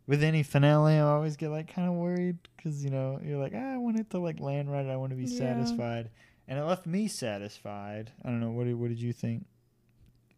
[0.07, 3.52] with any finale, I always get like kind of worried because you know you're like,
[3.54, 4.87] ah, I want it to like land right.
[4.87, 5.37] I want to be Yeah.
[5.37, 6.11] satisfied,
[6.46, 8.12] and it left me satisfied.
[8.24, 8.50] I don't know.
[8.50, 9.46] What did What did you think?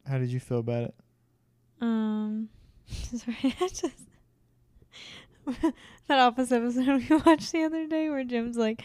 [0.08, 0.94] How did you feel about it?
[1.80, 2.48] Um,
[2.88, 4.08] sorry, I just
[6.08, 8.82] that office episode we watched the other day where Jim's like,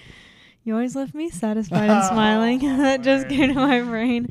[0.64, 4.28] "You always left me satisfied and smiling." that just came to my brain.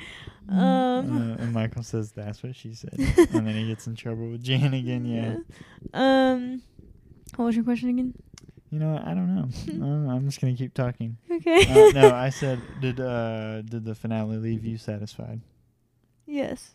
[0.49, 4.31] Um, Uh, and Michael says that's what she said, and then he gets in trouble
[4.31, 5.07] with Jan again.
[5.07, 5.37] Yeah.
[5.94, 6.62] Um,
[7.37, 8.14] what was your question again?
[8.70, 9.01] You know.
[9.03, 10.11] I don't know.
[10.11, 11.16] I'm just gonna keep talking.
[11.31, 11.62] Okay.
[11.66, 15.40] Uh, no, I said, did uh did the finale leave you satisfied?
[16.27, 16.73] yes.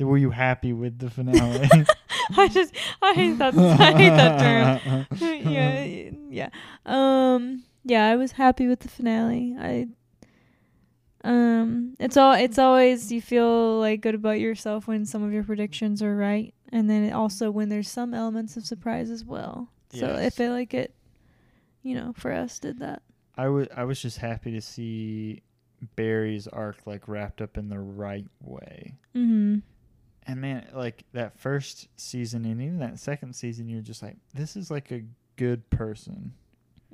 [0.00, 1.68] Were you happy with the finale?
[2.36, 5.06] I just I hate that I hate that term.
[5.52, 6.48] yeah, yeah.
[6.86, 9.56] Um, yeah, I was happy with the finale.
[9.58, 9.88] I
[11.24, 15.42] um, it's all it's always you feel like good about yourself when some of your
[15.42, 19.68] predictions are right, and then also when there's some elements of surprise as well.
[19.92, 20.94] So I feel like it,
[21.82, 23.02] you know, for us did that.
[23.36, 25.42] I was I was just happy to see
[25.96, 28.94] Barry's arc like wrapped up in the right way.
[29.14, 29.58] Mm-hmm.
[30.28, 34.54] And man, like that first season and even that second season, you're just like, this
[34.56, 35.02] is like a
[35.36, 36.34] good person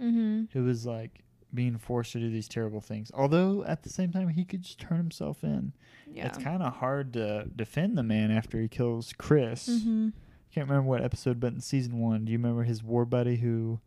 [0.00, 0.44] Mm-hmm.
[0.52, 1.20] who was like
[1.52, 3.12] being forced to do these terrible things.
[3.14, 5.72] Although at the same time, he could just turn himself in.
[6.12, 6.26] Yeah.
[6.26, 9.68] It's kind of hard to defend the man after he kills Chris.
[9.68, 10.08] mm-hmm.
[10.52, 13.78] Can't remember what episode, but in season one, do you remember his war buddy who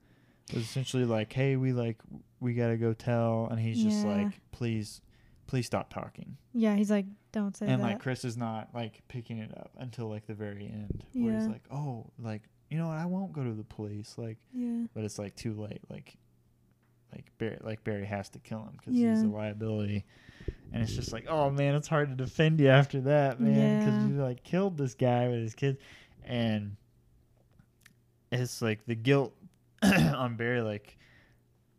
[0.54, 1.98] was essentially like, "Hey, we like
[2.40, 5.02] we gotta go tell," and he's just like, "Please,
[5.48, 6.38] please stop talking.
[6.54, 7.84] Yeah, he's like, don't say and that.
[7.86, 11.34] And like Chris is not like picking it up until like the very end, where
[11.34, 14.86] he's like, oh, like you know what, I won't go to the police, like, yeah.
[14.94, 16.18] but it's like too late, like,
[17.14, 19.12] like Barry, like Barry has to kill him because Yeah.
[19.14, 20.04] he's a liability,
[20.74, 24.04] and it's just like, oh man, it's hard to defend you after that, man, because
[24.04, 24.08] Yeah.
[24.10, 25.80] you like killed this guy with his kids,
[26.26, 26.76] and
[28.32, 29.34] it's like the guilt
[29.84, 30.98] on Barry, like.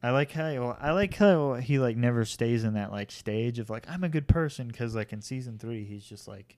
[0.03, 3.69] I like how I like how he like never stays in that like stage of
[3.71, 6.57] like I'm a good person because like in season three he's just like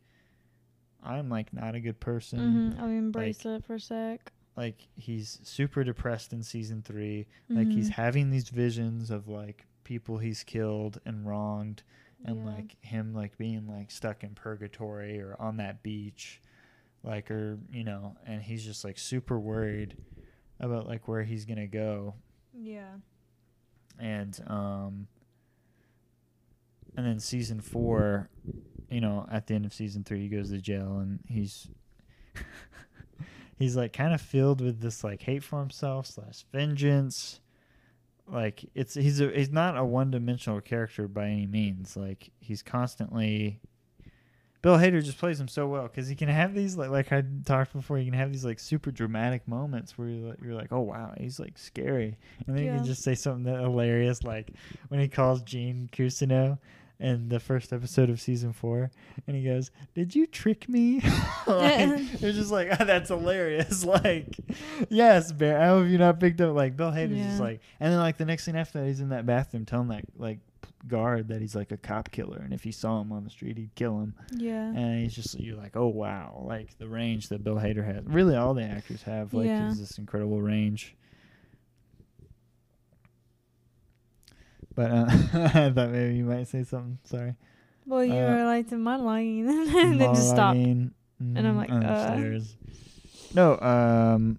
[1.03, 2.81] I'm like not a good person Mm-hmm.
[2.81, 4.33] I'll embrace it for a sec.
[4.57, 7.95] like he's super depressed in season 3 like he's Mhm.
[7.95, 11.83] having these visions of like people he's killed and wronged
[12.27, 12.53] and Yeah.
[12.57, 16.43] like him like being like stuck in purgatory or on that beach
[17.03, 19.97] like or you know and he's just like super worried
[20.59, 22.13] about like where he's gonna go
[22.53, 22.97] yeah.
[24.01, 25.07] And um
[26.97, 28.29] and then season four
[28.91, 31.69] you know at the end of season three he goes to jail and he's
[33.61, 37.41] he's like kind of filled with this like hate for himself slash vengeance.
[38.27, 41.97] Like it's he's a he's not a one-dimensional character by any means.
[41.97, 43.61] Like he's constantly
[44.63, 47.23] Bill Hader just plays him so well because he can have these like like I
[47.47, 47.97] talked before.
[47.99, 51.15] He can have these like super dramatic moments where you're like, you're like, oh wow,
[51.19, 52.77] he's like scary, and then he Yeah.
[52.77, 54.51] can just say something that hilarious, like
[54.89, 56.59] when he calls Gene Cousineau
[56.99, 58.91] in the first episode of season four,
[59.27, 61.01] and he goes, "Did you trick me?"
[61.47, 61.89] like,
[62.21, 63.83] it's just like oh, that's hilarious.
[63.87, 64.37] Like,
[64.91, 65.59] yes, Bear.
[65.59, 66.55] I hope you not picked up.
[66.55, 69.09] Like Bill Hader's just like, and then like the next thing after that, he's in
[69.09, 70.41] that bathroom telling that like
[70.89, 73.57] guard that he's like a cop killer, and if he saw him on the street,
[73.59, 74.15] he'd kill him.
[74.33, 74.69] Yeah.
[74.69, 78.05] And he's just you're like, oh wow, like the range that Bill Hader has.
[78.07, 79.71] Really, all the actors have like Yeah.
[79.71, 80.97] is this incredible range.
[84.75, 86.99] But uh, I thought maybe you might say something.
[87.05, 87.35] Sorry.
[87.87, 90.55] well, you uh, were like to monologuing and then just stop.
[90.55, 92.45] Monologuing, And I'm mm, like, uh.
[93.35, 94.39] No, um,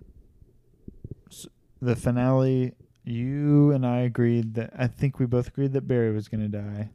[1.30, 1.48] s-
[1.82, 2.74] the finale.
[3.04, 6.90] You and I agreed that I think we both agreed that Barry was gonna die.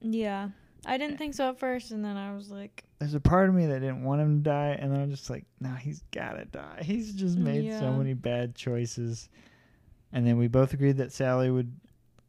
[0.00, 0.50] Yeah.
[0.86, 3.54] I didn't think so at first, and then I was like, there's a part of
[3.54, 6.46] me that didn't want him to die, and then I'm just like, no, he's gotta
[6.46, 6.80] die.
[6.82, 9.28] He's just made so many bad choices.
[10.12, 11.70] And then we both agreed that Sally would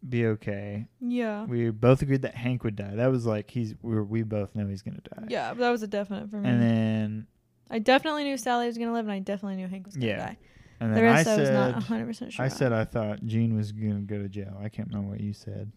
[0.07, 0.87] be okay.
[0.99, 1.45] yeah.
[1.45, 2.95] We both agreed that Hank would die.
[2.95, 5.27] That was like he's we were, we both know he's gonna die.
[5.29, 6.49] Yeah, that was a definite for me.
[6.49, 7.27] And then
[7.69, 10.17] I definitely knew Sally was gonna live, and I definitely knew Hank was gonna Yeah.
[10.17, 10.37] die.
[10.81, 12.45] And The rest I I, was not said 100 percent sure.
[12.45, 14.57] I said I thought Gene was gonna go to jail.
[14.61, 15.71] I can't remember what you said.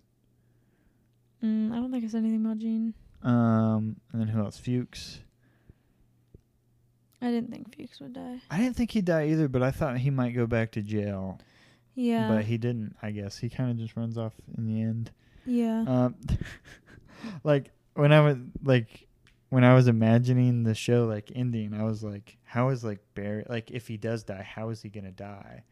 [1.42, 2.94] Mm, I don't think I said anything about Gene.
[3.22, 4.58] Um, and then who else?
[4.58, 5.20] Fuchs.
[7.20, 8.40] I didn't think Fuchs would die.
[8.50, 11.38] I didn't think he'd die either, but I thought he might go back to jail.
[11.94, 12.28] Yeah.
[12.28, 12.96] But he didn't.
[13.02, 15.10] I guess he kind of just runs off in the end.
[15.46, 15.84] yeah.
[15.86, 16.16] Um,
[17.44, 19.06] like when I was like
[19.54, 23.46] when I was imagining the show like ending, I was like, how is like Barry
[23.48, 25.62] like if he does die, how is he gonna die?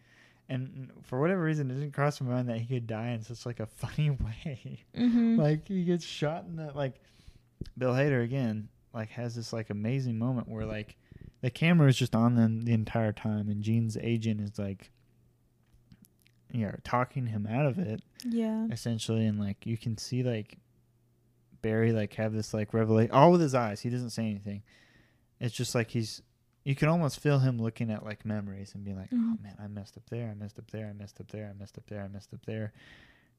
[0.49, 3.45] And for whatever reason, it didn't cross my mind that he could die in such
[3.45, 4.85] like a funny way.
[4.97, 5.37] mm-hmm.
[5.37, 7.01] like he gets shot in the like
[7.77, 10.97] Bill Hader again like has this like amazing moment where like
[11.41, 14.93] the camera is just on them the entire time and Gene's agent is like
[16.53, 18.65] you know talking him out of it yeah.
[18.71, 20.59] essentially and like you can see like
[21.63, 24.63] Barry like have this like revelation all with his eyes he doesn't say anything
[25.41, 26.21] it's just like he's
[26.65, 29.43] you can almost feel him looking at like memories and being like oh Mhm.
[29.43, 31.79] man I messed up there I messed up there I messed up there I messed
[31.79, 32.73] up there I messed up there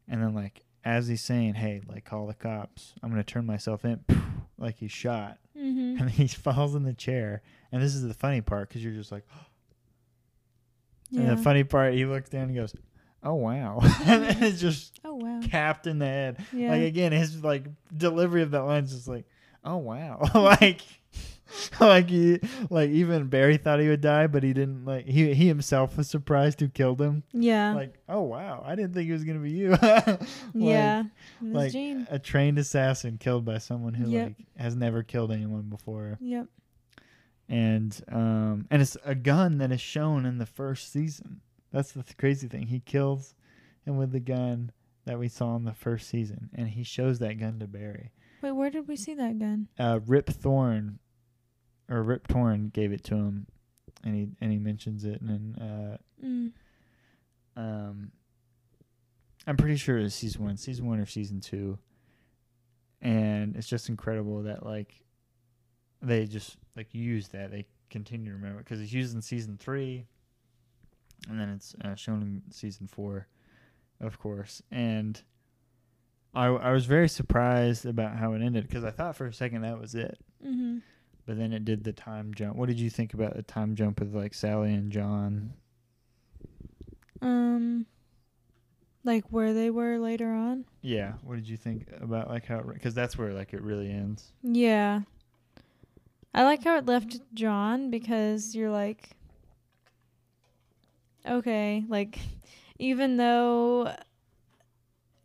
[0.07, 3.85] and then like as he's saying hey like call the cops I'm gonna turn myself
[3.85, 4.03] in
[4.57, 6.01] like he's shot Mm-hmm.
[6.01, 9.11] and he falls in the chair and this is the funny part because you're just
[9.11, 9.23] like
[11.11, 11.21] Yeah.
[11.29, 12.75] and the funny part he looks down and goes
[13.23, 15.39] oh wow and then it's just oh wow.
[15.49, 16.71] capped in the head Yeah.
[16.71, 19.25] like again, his like delivery of that line's just like,
[19.63, 20.81] oh wow, like,
[21.79, 24.85] like he, like even Barry thought he would die, but he didn't.
[24.85, 27.23] Like he he himself was surprised who killed him.
[27.31, 27.73] yeah.
[27.73, 29.69] Like, oh wow, I didn't think it was gonna be you.
[29.81, 30.21] Like,
[30.53, 31.03] yeah.
[31.41, 32.07] Like Gene.
[32.09, 34.27] a trained assassin killed by someone who Yep.
[34.27, 36.47] like has never killed anyone before, Yep.
[37.49, 41.41] and um and it's a gun that is shown in the first season.
[41.73, 42.67] That's the th- crazy thing.
[42.67, 43.33] He kills
[43.85, 44.71] him with the gun
[45.05, 48.11] that we saw in the first season, and he shows that gun to Barry.
[48.41, 49.67] Wait, where did we see that gun?
[49.77, 50.99] uh, Rip Thorn
[51.89, 53.47] or Rip Torn gave it to him,
[54.03, 56.51] and he and he mentions it, and uh, Mm.
[57.57, 58.11] um,
[59.45, 61.77] I'm pretty sure it's season one, season one or season two,
[63.01, 64.93] and it's just incredible that like
[66.01, 70.05] they just like use that they continue to remember because it's used in season three,
[71.29, 73.27] and then it's uh, shown in season four,
[73.99, 75.21] of course, and
[76.35, 79.61] I I was very surprised about how it ended because I thought for a second
[79.61, 80.79] that was it, Mm-hmm.
[81.25, 82.55] but then it did the time jump.
[82.55, 85.53] What did you think about the time jump with like Sally and John?
[87.21, 87.85] Um,
[89.03, 90.65] like where they were later on.
[90.81, 94.31] Yeah, what did you think about like how because that's where like it really ends.
[94.41, 95.01] Yeah.
[96.33, 99.11] I like how it left John because you're like,
[101.27, 102.19] okay, like,
[102.79, 103.93] even though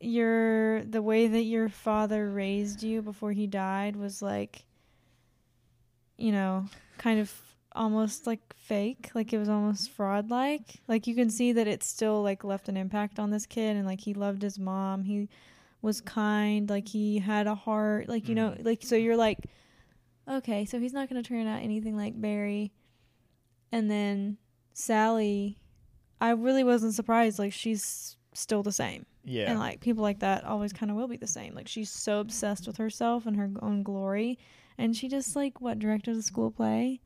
[0.00, 4.64] your the way that your father raised you before he died was like,
[6.16, 6.66] you know,
[6.98, 7.32] kind of
[7.72, 10.80] almost like fake, like it was almost fraud like.
[10.86, 13.86] Like you can see that it still like left an impact on this kid and
[13.86, 15.04] like he loved his mom.
[15.04, 15.28] He
[15.82, 18.64] was kind, like he had a heart, like you know, Mhm.
[18.64, 19.38] like so you're like
[20.28, 22.70] okay, so he's not going to turn out anything like Barry.
[23.72, 24.36] And then
[24.74, 25.56] Sally,
[26.20, 27.38] I really wasn't surprised.
[27.38, 29.06] Like, she's still the same.
[29.24, 31.54] Yeah, And, like, people like that always kind of will be the same.
[31.54, 34.38] Like, she's so obsessed with herself and her own glory.
[34.78, 37.00] And she just, like, what, directed a school play?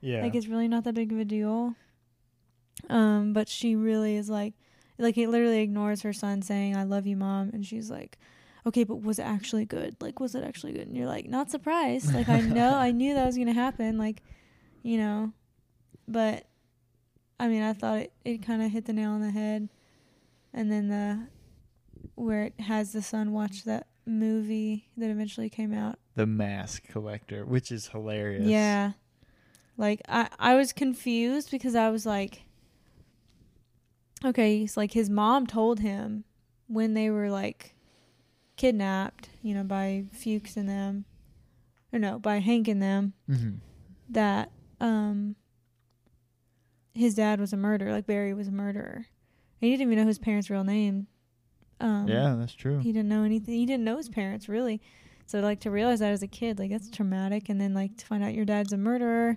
[0.00, 1.74] yeah, Like, it's really not that big of a deal.
[2.88, 4.54] Um, but she really is like,
[4.98, 7.50] like, it literally ignores her son saying, I love you, mom.
[7.52, 8.18] And she's like,
[8.64, 9.96] okay, but was it actually good?
[10.00, 10.86] Like, was it actually good?
[10.88, 12.14] And you're like, not surprised.
[12.14, 13.98] Like, I know, I knew that was going to happen.
[13.98, 14.22] Like,
[14.82, 15.32] you know,
[16.08, 16.46] but
[17.38, 19.68] I mean, I thought it, it kind of hit the nail on the head.
[20.54, 21.26] And then the,
[22.14, 25.98] where it has the son watch that movie that eventually came out.
[26.14, 28.46] the Mask Collector, which is hilarious.
[28.46, 28.92] Yeah.
[29.76, 32.42] Like I I was confused because I was like
[34.24, 36.24] okay, it's like his mom told him
[36.68, 37.74] when they were like
[38.56, 41.04] kidnapped, you know, by Fuches and them
[41.92, 43.54] or no, by Hank and them hmm
[44.08, 45.34] that um
[46.96, 49.06] his dad was a murderer, like Barry was a murderer.
[49.60, 51.06] He didn't even know his parents' real name.
[51.80, 52.78] Um yeah, that's true.
[52.78, 53.54] he didn't know anything.
[53.54, 54.80] He didn't know his parents really.
[55.26, 57.48] So like to realize that as a kid, like that's traumatic.
[57.48, 59.36] And then like to find out your dad's a murderer,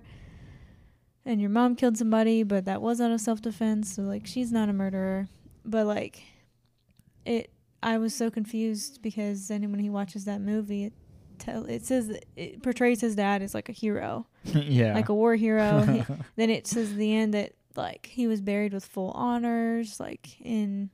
[1.24, 3.94] and your mom killed somebody, but that was out of self defense.
[3.94, 5.28] So like she's not a murderer,
[5.64, 6.22] but like
[7.24, 7.50] it.
[7.82, 10.92] I was so confused because then when he watches that movie, it
[11.38, 15.34] tell it says it portrays his dad as like a hero, yeah, like a war
[15.36, 15.80] hero.
[15.86, 20.00] He- then it says at the end that like he was buried with full honors,
[20.00, 20.90] like in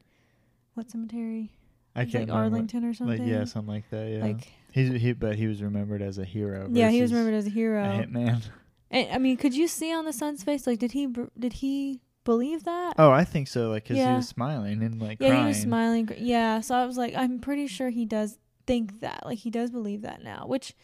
[0.75, 1.53] what cemetery?
[1.95, 2.35] I can't like remember.
[2.57, 3.19] Arlington or something.
[3.19, 4.09] Like yeah, something like that.
[4.11, 6.69] Yeah, Like he's he, but he was remembered as a hero.
[6.71, 7.83] yeah, he was remembered as a hero.
[7.83, 8.43] a hitman.
[8.91, 11.55] And, I mean, could you see on the son's face like did he br- did
[11.55, 12.95] he believe that?
[12.99, 13.71] Oh, I think so.
[13.71, 15.43] Like, cause he was smiling and like yeah, crying.
[15.45, 16.11] he was smiling.
[16.19, 19.25] Yeah, so I was like, I'm pretty sure he does think that.
[19.25, 20.75] Like he does believe that now, which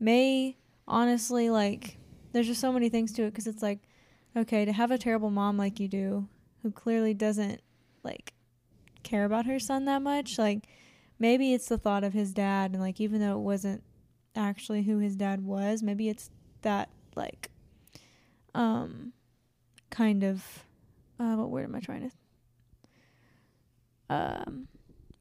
[0.00, 0.56] may
[0.88, 1.98] honestly like
[2.32, 3.80] there's just so many things to it because it's like
[4.36, 6.28] okay to have a terrible mom like you do
[6.62, 7.60] who clearly doesn't
[8.02, 8.32] like
[9.02, 10.66] care about her son that much like
[11.18, 13.82] maybe it's the thought of his dad and like even though it wasn't
[14.34, 16.30] actually who his dad was maybe it's
[16.62, 17.50] that like
[18.54, 19.12] um
[19.90, 20.64] kind of
[21.20, 24.68] uh what word am i trying to um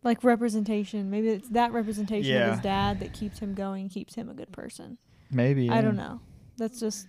[0.04, 1.12] like representation.
[1.12, 4.52] Maybe it's that representation of his dad that keeps him going keeps him a good
[4.52, 4.98] person.
[5.30, 6.20] Maybe i don't know
[6.62, 7.08] that's just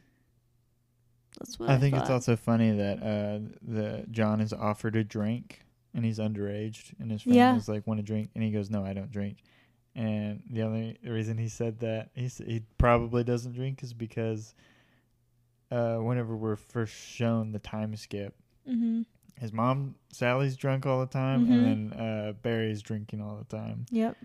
[1.38, 5.04] that's what i, I think it's also funny that uh, the John is offered a
[5.04, 5.60] drink
[5.94, 7.54] and he's underage, and his friend Yeah.
[7.56, 9.36] is like, "Want a drink?" And he goes, "No, I don't drink."
[9.94, 14.54] And the only reason he said that he s- he probably doesn't drink is because
[15.70, 18.34] uh, whenever we're first shown the time skip,
[18.68, 19.02] mm-hmm.
[19.38, 21.52] his mom Sally's drunk all the time, Mhm.
[21.52, 23.84] and then uh, Barry's drinking all the time.
[23.90, 24.16] yep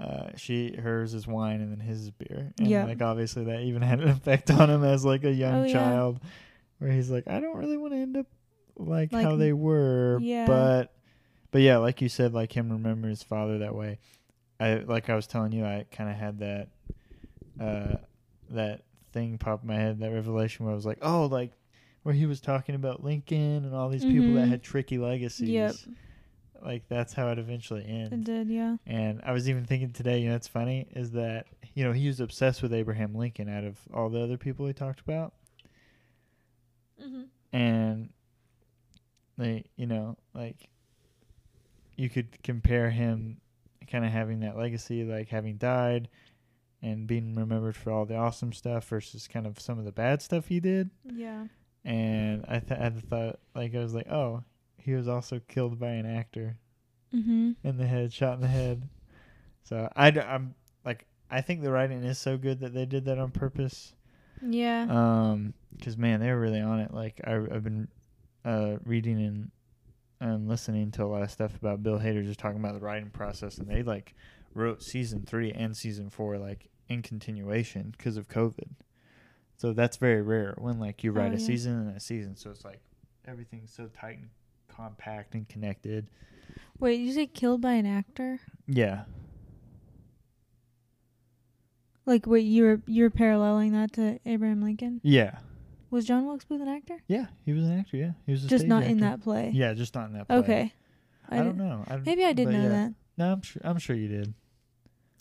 [0.00, 2.52] Uh, she hers is wine, and then his is beer.
[2.58, 2.84] And Yeah.
[2.86, 5.72] like obviously that even had an effect on him as like a young Oh, yeah.
[5.72, 6.20] child,
[6.78, 8.26] where he's like, I don't really want to end up
[8.76, 10.46] like, Like, how they were, yeah.
[10.46, 10.94] but
[11.50, 13.98] but yeah, like you said, like him remember his father that way.
[14.58, 16.68] I like I was telling you, I kind of had that
[17.60, 17.96] uh
[18.50, 18.82] that
[19.12, 21.52] thing pop in my head, that revelation where I was like, oh, like
[22.04, 24.48] where he was talking about Lincoln and all these people that Mhm.
[24.48, 25.50] had tricky legacies.
[25.50, 25.74] Yep.
[26.62, 28.12] Like that's how it eventually ends.
[28.12, 31.46] it did yeah And I was even thinking today, you know, it's funny is that
[31.74, 34.72] you know he was obsessed with Abraham Lincoln out of all the other people he
[34.72, 35.32] talked about,
[37.02, 37.22] mm-hmm.
[37.52, 38.10] and
[39.38, 40.68] they, you know, like
[41.96, 43.38] you could compare him
[43.90, 46.08] kind of having that legacy, like having died
[46.82, 50.22] and being remembered for all the awesome stuff versus kind of some of the bad
[50.22, 50.90] stuff he did.
[51.04, 51.44] yeah
[51.84, 54.42] And I, th- I had the thought, like I was like, oh,
[54.82, 56.56] he was also killed by an actor.
[57.14, 57.52] mm-hmm.
[57.64, 58.88] in the head, shot in the head.
[59.64, 60.54] So I, am
[60.84, 63.94] like I think the writing is so good that they did that on purpose.
[64.42, 66.92] yeah Um, because man, they were really on it.
[66.92, 67.88] Like I, I've been
[68.44, 69.50] uh reading and
[70.20, 73.10] and listening to a lot of stuff about Bill Hader just talking about the writing
[73.10, 74.14] process, and they like
[74.54, 78.70] wrote season three and season four like in continuation because of COVID.
[79.56, 81.46] So that's very rare when like you write Oh, a yeah.
[81.46, 82.34] season and a season.
[82.36, 82.80] So it's like
[83.26, 84.30] everything's so tight and
[84.76, 86.06] compact and connected.
[86.78, 88.40] Wait, you say killed by an actor?
[88.66, 89.02] Yeah.
[92.06, 95.00] Like, wait, you're you're paralleling that to Abraham Lincoln?
[95.04, 95.38] Yeah.
[95.90, 97.02] Was John Wilkes Booth an actor?
[97.08, 97.26] Yeah.
[97.44, 97.96] He was an actor.
[97.96, 98.12] Yeah.
[98.26, 99.50] He was a Just not in that play.
[99.52, 100.36] Yeah, just not in that play.
[100.36, 100.72] Okay.
[101.28, 101.84] I, don't didn't- know.
[101.88, 102.68] I, Maybe I did know yeah.
[102.68, 102.94] that.
[103.18, 103.62] No, I'm sure.
[103.64, 104.34] I'm sure you did.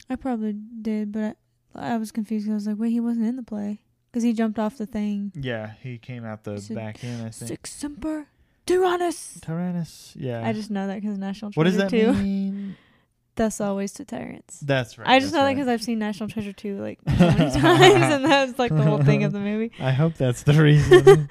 [0.09, 1.37] I probably did, but
[1.75, 2.49] I, I was confused.
[2.49, 3.81] I was like, wait, he wasn't in the play
[4.11, 5.31] because he jumped off the thing.
[5.35, 7.19] Yeah, he came out the said, back end.
[7.25, 7.49] I think.
[7.49, 8.27] Sic Semper
[8.69, 9.39] Tyrannus.
[9.41, 10.13] Tyrannus.
[10.17, 10.45] Yeah.
[10.45, 11.59] I just know that because National Treasure.
[11.59, 12.13] What does that 2.
[12.13, 12.77] mean?
[13.35, 14.59] Thus always to tyrants.
[14.59, 15.07] That's right.
[15.07, 17.61] I just that's know that because I've seen National Treasure 2 like so many times,
[17.61, 19.71] and that's like the whole thing of the movie.
[19.79, 21.29] I hope that's the reason.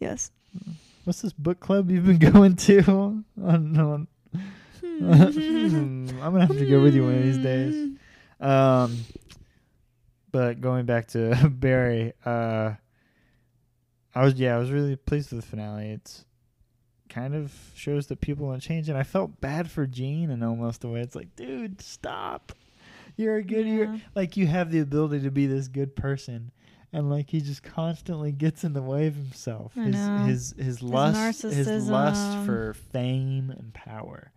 [0.00, 0.32] Yes.
[1.04, 2.82] What's this book club you've been going to?
[3.40, 4.08] on, on,
[4.98, 7.98] Hmm, I'm gonna have to go with you one of these days.
[8.40, 8.98] Um,
[10.32, 12.72] but going back to Barry, uh,
[14.14, 15.90] I was yeah, I was really pleased with the finale.
[15.90, 16.24] It's
[17.16, 20.42] kind of shows that people want to change, and I felt bad for Gene in
[20.42, 21.00] almost a way.
[21.00, 22.52] It's like, dude, stop.
[23.16, 23.66] You're a good.
[23.66, 26.50] You're like you have the ability to be this good person.
[26.92, 29.72] And like he just constantly gets in the way of himself.
[29.76, 30.16] I his know.
[30.18, 34.30] his his lust his lust for fame and power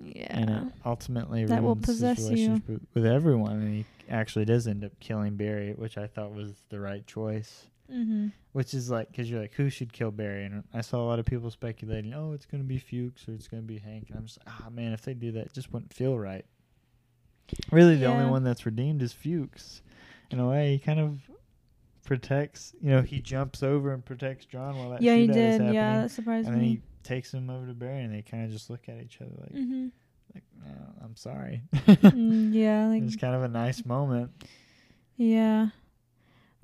[0.00, 0.26] Yeah.
[0.30, 2.62] and it ultimately That will ruins his possess you.
[2.94, 3.52] with everyone.
[3.60, 7.66] And he actually does end up killing Barry, which I thought was the right choice.
[7.92, 8.28] Mm-hmm.
[8.52, 10.44] Which is like, because you're like, who should kill Barry?
[10.44, 13.32] And I saw a lot of people speculating, oh, it's going to be Fuches or
[13.34, 14.06] it's going to be Hank.
[14.08, 16.44] And I'm just like, ah, man, if they do that, it just wouldn't feel right.
[17.70, 19.82] Really, the only one that's redeemed is Fuches.
[20.30, 21.20] In a way, he kind of
[22.04, 25.52] protects, you know, he jumps over and protects John while that Yeah, he did.
[25.52, 25.74] happening.
[25.74, 26.68] Yeah, that surprised and then me.
[26.68, 29.30] he takes him over to Barry and they kind of just look at each other
[29.38, 29.86] like, mm-hmm.
[30.34, 30.72] like no,
[31.04, 31.62] I'm sorry.
[31.74, 34.30] mm, yeah, like It's kind of a nice moment.
[35.16, 35.68] Yeah.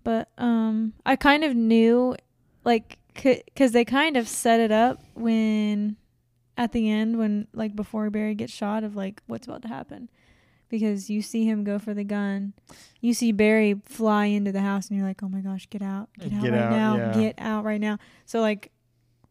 [0.04, 2.16] But um I kind of knew
[2.64, 5.96] like c- cuz they kind of set it up when
[6.56, 10.08] at the end when like before Barry gets shot of like what's about to happen.
[10.68, 12.54] Because you see him go for the gun.
[13.00, 16.08] You see Barry fly into the house and you're like, "Oh my gosh, get out.
[16.18, 16.96] Get out Get right out, now.
[16.96, 17.12] yeah.
[17.12, 18.70] Get out right now." So like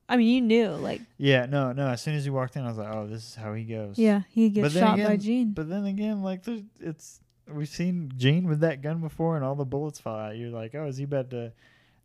[0.07, 1.87] I mean, you knew like Yeah, no, no.
[1.87, 3.97] As soon as he walked in, I was like, "Oh, this is how he goes."
[3.97, 5.51] yeah, he gets shot by Gene.
[5.53, 7.21] But then again, like, there's, it's
[7.53, 10.37] we've seen Gene with that gun before, and all the bullets fall out.
[10.37, 11.53] You're like, "Oh, is he about to?"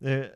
[0.01, 0.31] The,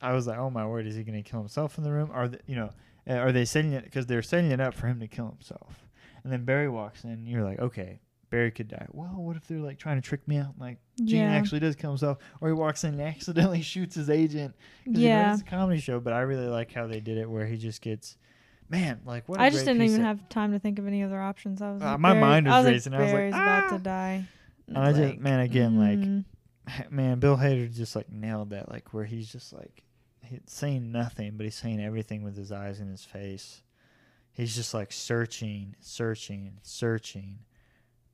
[0.00, 2.10] I was like, "Oh my word, is he going to kill himself in the room?"
[2.12, 2.70] Are they, you know,
[3.08, 5.86] uh, are they setting it because they're setting it up for him to kill himself?
[6.24, 7.26] And then Barry walks in.
[7.26, 8.86] You're like, "Okay." Barry could die.
[8.92, 10.52] Well, what if they're like trying to trick me out?
[10.58, 11.30] Like Gene yeah.
[11.32, 14.54] actually does kill himself, or he walks in and accidentally shoots his agent.
[14.84, 15.32] 'Cause, you know, yeah.
[15.32, 17.80] it's a comedy show, but I really like how they did it, where he just
[17.80, 18.18] gets,
[18.68, 19.40] man, like what.
[19.40, 21.60] I I just didn't even have time to think of any other options.
[21.62, 22.94] I was Uh, like, my Barry- mind was I was racing.
[22.94, 24.24] I was like, Barry's about "Ah!" to die.
[24.68, 26.24] And I just, man, again, like, mm,
[26.90, 29.82] man, Bill Hader just like nailed that, like where he's just like
[30.22, 33.62] he's saying nothing, but he's saying everything with his eyes and his face.
[34.32, 37.38] He's just like searching, searching, searching,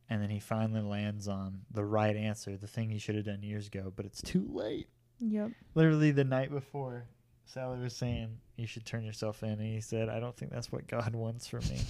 [0.09, 3.42] and then he finally lands on the right answer, the thing he should have done
[3.42, 4.88] years ago, but it's too late.
[5.18, 5.50] Yep.
[5.74, 7.05] Literally the night before,
[7.45, 10.72] Sally was saying you should turn yourself in, and he said, "I don't think that's
[10.72, 11.80] what God wants for me."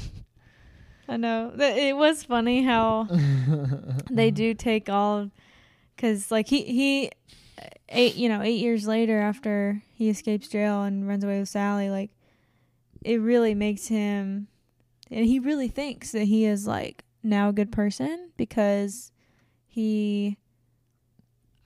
[1.08, 1.52] I know.
[1.56, 3.04] Th- It was funny how
[4.10, 5.30] they do take all,
[5.94, 7.10] because like he he,
[7.90, 11.90] eight you know eight years later after he escapes jail and runs away with Sally,
[11.90, 12.10] like
[13.02, 14.48] it really makes him,
[15.10, 19.12] and he really thinks that he is like now a good person because
[19.66, 20.38] he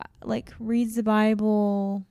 [0.01, 2.05] uh, like reads the Bible.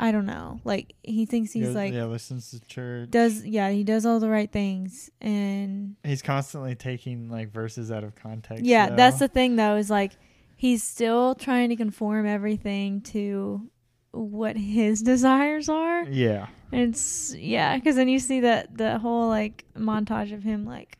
[0.00, 0.60] I don't know.
[0.64, 3.10] Like he thinks he's Goes- like yeah, listens to church.
[3.10, 8.04] does yeah he does all the right things and He's constantly taking like verses out
[8.04, 8.64] of context.
[8.64, 10.12] yeah that's the thing though is like
[10.56, 13.68] he's still trying to conform everything to
[14.12, 16.46] what his desires are yeah.
[16.72, 20.96] and it's yeah because then you see that the whole like montage of him like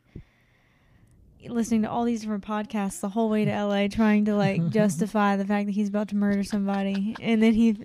[1.47, 5.37] listening to all these different podcasts the whole way to LA trying to like justify
[5.37, 7.77] the fact that he's about to murder somebody and then he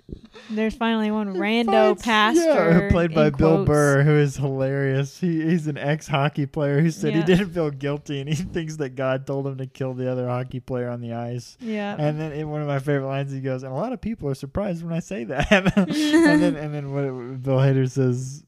[0.50, 3.66] there's finally one rando Fights- pastor yeah, played by Bill quotes.
[3.68, 5.18] Burr, who is hilarious.
[5.18, 8.76] He he's an ex hockey player who said he didn't feel guilty and he thinks
[8.76, 11.56] that God told him to kill the other hockey player on the ice.
[11.60, 14.00] yeah And then in one of my favorite lines, he goes, "And a lot of
[14.00, 17.90] people are surprised when I say that." and then and then what it- Bill Hader
[17.90, 18.44] says,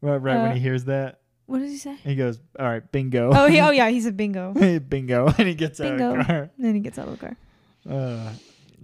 [0.00, 2.90] right, right Uh, when he hears that, what does he say he goes, "All right,
[2.92, 6.24] bingo." oh he, oh yeah he's a bingo bingo, and he gets out of the
[6.24, 6.50] car.
[6.58, 7.36] then he gets out of the car
[7.88, 8.30] Uh,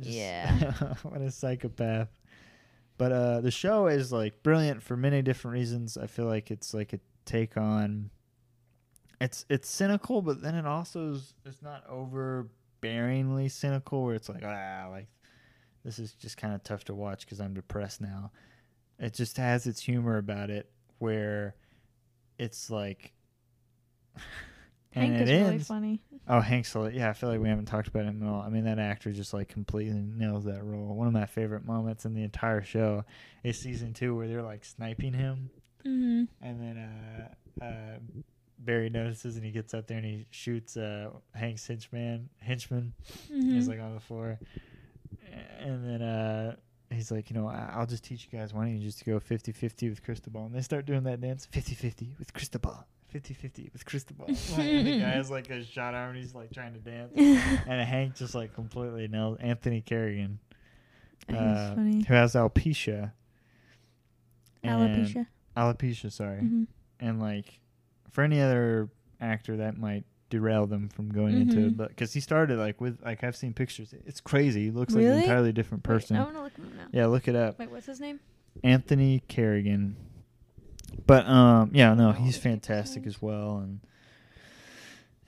[0.01, 0.95] just- Yeah.
[1.03, 2.09] what a psychopath.
[2.97, 5.97] But uh, the show is like brilliant for many different reasons.
[5.97, 8.11] I feel like it's like a take on
[9.21, 14.43] it's it's cynical, but then it also is it's not overbearingly cynical where it's like
[14.45, 15.09] ah like
[15.85, 18.31] this is just kind of tough to watch because I'm depressed now.
[18.99, 21.57] It just has its humor about it where
[22.39, 23.13] it's like.
[24.93, 26.01] Hank and is it really funny.
[26.27, 26.89] Oh, Hank Solo.
[26.89, 28.41] Yeah, I feel like we haven't talked about him at all.
[28.41, 30.95] I mean, that actor just like completely nails that role.
[30.95, 33.05] One of my favorite moments in the entire show
[33.43, 35.51] is season two where they're like sniping him,
[35.87, 36.25] Mm-hmm.
[36.43, 36.79] and then
[37.61, 37.99] uh, uh,
[38.59, 42.31] Barry notices and he gets up there and he shoots uh, Hank's henchman.
[42.41, 42.95] Henchman.
[43.31, 43.53] Mm-hmm.
[43.55, 44.39] He's like on the floor,
[45.61, 46.57] and then uh,
[46.91, 48.55] he's like, you know, I- I'll just teach you guys.
[48.55, 50.47] Why don't you just go 50-50 with Cristobal?
[50.47, 52.87] And they start doing that dance 50-50 with Cristobal.
[53.15, 54.27] 50-50 with Cristobal.
[54.59, 57.13] and the guy has like a shot arm and he's like trying to dance.
[57.17, 60.39] and Hank just like completely nails Anthony Carrigan,
[61.29, 62.03] He's uh, funny.
[62.05, 63.13] who has alopecia.
[64.63, 65.27] And- Alopecia.
[65.57, 66.41] Alopecia, sorry.
[66.41, 66.65] hmm
[66.99, 67.61] And like
[68.11, 68.89] for any other
[69.21, 71.67] actor, that might derail them from going into Mhm.
[71.69, 71.77] it.
[71.77, 74.65] But because he started like with like I've seen pictures, it's crazy.
[74.65, 76.17] He looks like an entirely different person.
[76.17, 76.99] Wait, I want to look him up now.
[76.99, 77.59] Yeah, look it up.
[77.59, 78.19] Wait, what's his name?
[78.65, 79.97] Anthony Carrigan.
[81.07, 83.81] But um yeah, no, he's fantastic as well and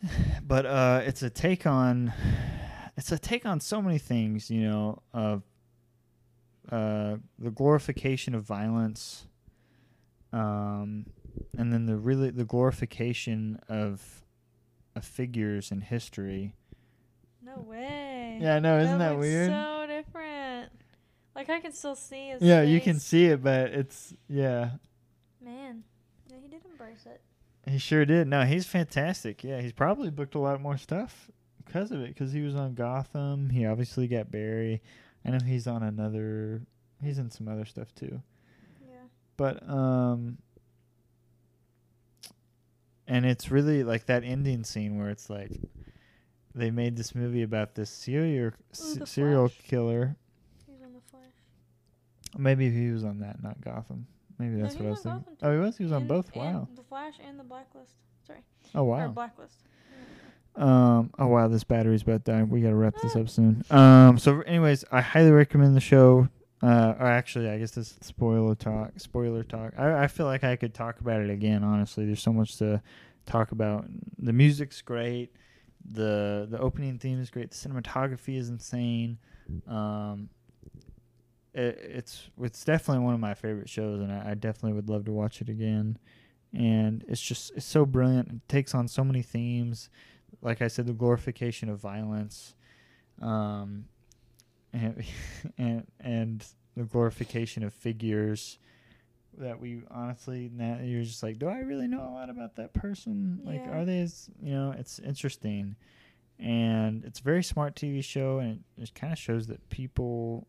[0.47, 2.13] but uh it's a take on
[2.97, 5.43] it's a take on so many things, you know, of
[6.71, 9.27] uh the glorification of violence
[10.33, 11.07] um
[11.57, 14.23] and then the really the glorification of
[14.95, 16.55] of figures in history.
[17.45, 18.39] No way.
[18.41, 19.51] Yeah, I know, isn't that looks weird?
[19.51, 20.73] So different.
[21.35, 22.43] Like I can still see his.
[22.43, 24.71] Yeah, you can see it, but it's yeah.
[25.47, 25.85] Man,
[26.29, 27.21] yeah, he did embrace it.
[27.71, 28.27] He sure did.
[28.27, 29.45] No, he's fantastic.
[29.45, 31.31] Yeah, he's probably booked a lot more stuff
[31.65, 32.09] because of it.
[32.09, 33.51] Because he was on Gotham.
[33.51, 34.83] He obviously got Barry.
[35.25, 36.63] I know he's on another.
[37.01, 38.21] He's in some other stuff too.
[38.89, 38.97] Yeah.
[39.37, 40.39] But um,
[43.07, 45.61] and it's really like that ending scene where it's like
[46.57, 49.69] they made this movie about this serial Ooh, serial Flash.
[49.69, 50.17] killer.
[50.67, 51.23] He's on the Flash.
[52.37, 54.09] Maybe he was on that, not Gotham.
[54.39, 55.25] Maybe that's he what I was thinking.
[55.43, 55.77] Oh, he was.
[55.79, 56.35] He was on both.
[56.37, 56.69] Wow.
[56.75, 57.95] The Flash and the Blacklist.
[58.27, 58.41] Sorry.
[58.75, 59.09] Oh Or wow.
[59.09, 59.63] Blacklist.
[60.57, 61.11] Um.
[61.19, 62.43] Oh wow, this battery's about to die.
[62.43, 63.21] We gotta wrap this Ah.
[63.21, 63.63] up soon.
[63.71, 64.19] Um.
[64.19, 66.29] So, anyways, I highly recommend the show.
[66.63, 66.95] Uh.
[66.99, 68.93] Or actually, I guess this is spoiler talk.
[68.99, 69.75] Spoiler talk.
[69.77, 71.63] I I feel like I could talk about it again.
[71.63, 72.81] Honestly, there's so much to
[73.27, 73.85] talk about.
[74.19, 75.31] The music's great.
[75.85, 77.51] The the opening theme is great.
[77.51, 79.19] The cinematography is insane.
[79.69, 80.31] Um.
[81.57, 85.05] It, it's it's definitely one of my favorite shows, and I, I definitely would love
[85.07, 85.99] to watch it again.
[86.53, 88.29] And it's just it's so brilliant.
[88.29, 89.91] It takes on so many themes
[90.43, 92.55] like I said, the glorification of violence,
[93.21, 93.87] um,
[94.73, 95.05] and
[95.59, 96.45] and and
[96.77, 98.59] the glorification of figures
[99.39, 102.73] that we honestly now you're just like, do I really know a lot about that
[102.73, 103.41] person?
[103.45, 104.75] Like, are they as you know?
[104.77, 105.77] It's interesting,
[106.39, 110.47] and it's a very smart TV show, and it, it kind of shows that people,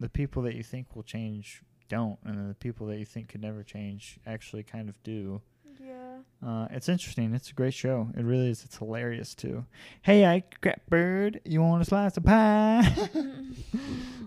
[0.00, 3.28] the people that you think will change don't, and then the people that you think
[3.28, 5.40] could never change actually kind of do.
[5.80, 6.18] Yeah.
[6.46, 7.34] Uh, it's interesting.
[7.34, 8.08] It's a great show.
[8.16, 8.64] It really is.
[8.64, 9.66] It's hilarious too.
[10.02, 12.82] Hey, I crap bird, you want a slice of pie?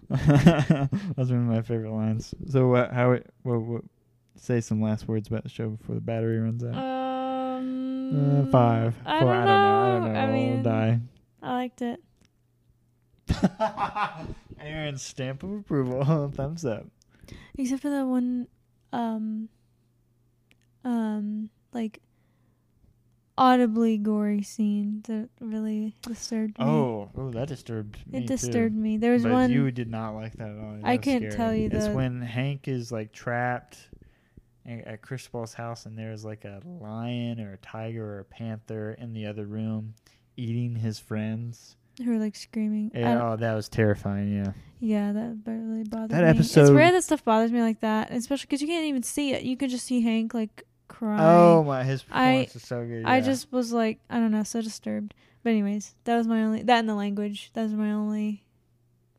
[0.09, 2.33] That's one of my favorite lines.
[2.49, 3.27] So, uh, how it?
[3.43, 3.81] What, what?
[4.35, 6.75] Say some last words about the show before the battery runs out.
[6.75, 8.47] Um.
[8.47, 8.95] Uh, five.
[9.05, 9.51] I four, don't I know.
[9.51, 9.79] don't know.
[9.79, 10.19] I don't know.
[10.19, 10.99] I I'll mean, die.
[11.41, 11.99] I liked it.
[14.59, 16.29] Erin's stamp of approval.
[16.35, 16.85] Thumbs up.
[17.57, 18.47] Except for the one,
[18.93, 19.49] um,
[20.83, 21.99] um, like
[23.37, 26.65] audibly gory scene that really disturbed me.
[26.65, 28.27] Oh, oh, that disturbed me it too.
[28.27, 28.97] disturbed me.
[28.97, 29.51] There was but one.
[29.51, 30.79] you did not like that at all.
[30.83, 33.89] I That was couldn't tell you It's the- when Hank is like trapped
[34.65, 39.13] at Cristobal's house, and there's like a lion or a tiger or a panther in
[39.13, 39.93] the other room
[40.35, 41.75] eating his friends.
[42.03, 42.91] Who were like screaming.
[42.93, 44.31] Yeah, oh, that was terrifying.
[44.35, 44.51] Yeah.
[44.79, 46.29] yeah, that b- really bothered That me.
[46.29, 49.33] episode- It's rare that stuff bothers me like that, especially because you can't even see
[49.33, 49.43] it.
[49.43, 51.19] You can just see Hank like crying.
[51.21, 53.05] Oh my, his I- performance is so good.
[53.05, 55.13] I just was like, I don't know, so disturbed.
[55.43, 57.51] But anyways, that was my only that and the language.
[57.53, 58.43] Those are my only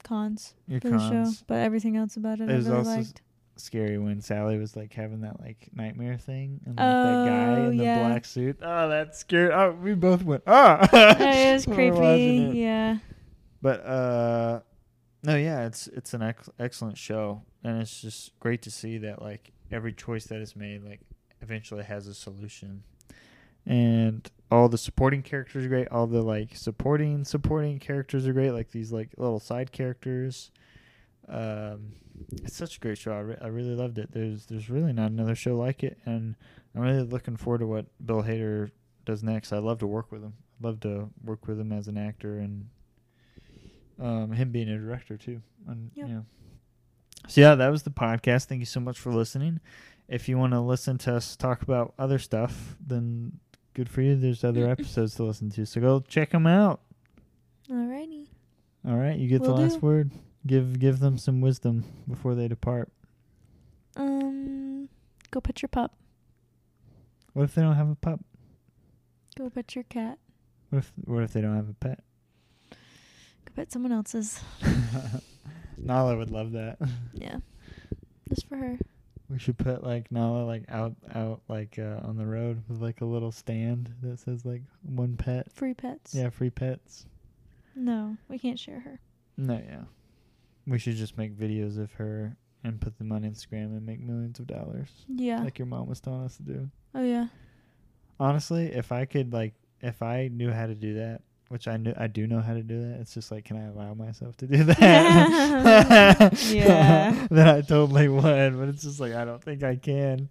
[0.04, 1.30] cons Your for the show.
[1.46, 3.22] But everything else about it, It I really liked.
[3.60, 7.70] Scary when Sally was like having that like nightmare thing and like that guy Oh,
[7.70, 8.58] in the black suit.
[8.62, 9.52] Oh, that scared.
[9.52, 10.42] Oh, we both went.
[10.46, 12.58] Ah, it was when we were watching creepy.
[12.60, 12.62] it.
[12.62, 12.98] Yeah.
[13.62, 14.60] But uh
[15.24, 19.20] no, yeah, it's it's an ex- excellent show and it's just great to see that
[19.20, 21.00] like every choice that is made like
[21.42, 22.82] eventually has a solution.
[23.66, 25.88] And all the supporting characters are great.
[25.88, 28.52] All the like supporting supporting characters are great.
[28.52, 30.50] Like these like little side characters.
[31.28, 31.92] Um,
[32.42, 33.12] it's such a great show.
[33.12, 34.10] I, re- I really loved it.
[34.12, 36.34] There's there's really not another show like it, and
[36.74, 38.70] I'm really looking forward to what Bill Hader
[39.04, 39.52] does next.
[39.52, 40.34] I'd love to work with him.
[40.58, 42.68] I'd love to work with him as an actor and
[44.00, 45.40] um, him being a director too.
[45.66, 46.08] And Yep.
[46.08, 46.20] yeah.
[47.28, 48.44] So yeah, that was the podcast.
[48.46, 49.60] Thank you so much for listening.
[50.08, 53.38] If you want to listen to us talk about other stuff, then
[53.74, 54.16] good for you.
[54.16, 55.66] There's other episodes to listen to.
[55.66, 56.80] So go check them out.
[57.70, 58.26] Alrighty.
[58.86, 59.86] All right, you get Will the last do.
[59.86, 60.10] word.
[60.48, 62.90] Give give them some wisdom before they depart.
[63.96, 64.88] Um,
[65.30, 65.94] go pet your pup.
[67.34, 68.20] What if they don't have a pup?
[69.36, 70.18] Go pet your cat.
[70.70, 72.00] What if what if they don't have a pet?
[72.70, 74.40] Go pet someone else's.
[75.76, 76.78] Nala would love that.
[77.12, 77.36] Yeah.
[78.30, 78.78] Just for her.
[79.28, 83.02] We should put like Nala like out out like uh, on the road with like
[83.02, 85.52] a little stand that says like one pet.
[85.52, 86.14] Free pets.
[86.14, 87.04] Yeah, free pets.
[87.76, 88.98] No, we can't share her.
[89.36, 89.82] No, yeah.
[90.68, 94.38] We should just make videos of her and put them on Instagram and make millions
[94.40, 95.42] of dollars, Yeah.
[95.42, 96.70] like your mom was telling us to do.
[96.94, 97.28] oh yeah.
[98.20, 101.94] Honestly, if I could like, if I knew how to do that, which I knew
[101.96, 104.46] I do know how to do that, it's just like, can I allow myself to
[104.46, 106.38] do that?
[106.48, 107.26] Yeah.
[107.30, 110.28] then I totally would, but it's just like I don't think I can.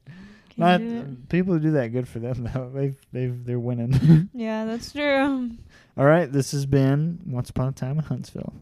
[0.55, 1.87] Can't Not people who do that.
[1.93, 2.69] Good for them though.
[2.73, 4.29] They've they've they're winning.
[4.33, 5.51] Yeah, that's true.
[5.97, 8.53] All right, this has been Once Upon a Time in Huntsville.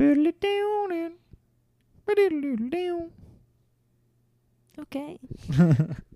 [0.00, 1.12] Boodle-doo-doo.
[2.06, 3.12] Boodle-doo-doo.
[4.78, 5.18] Okay.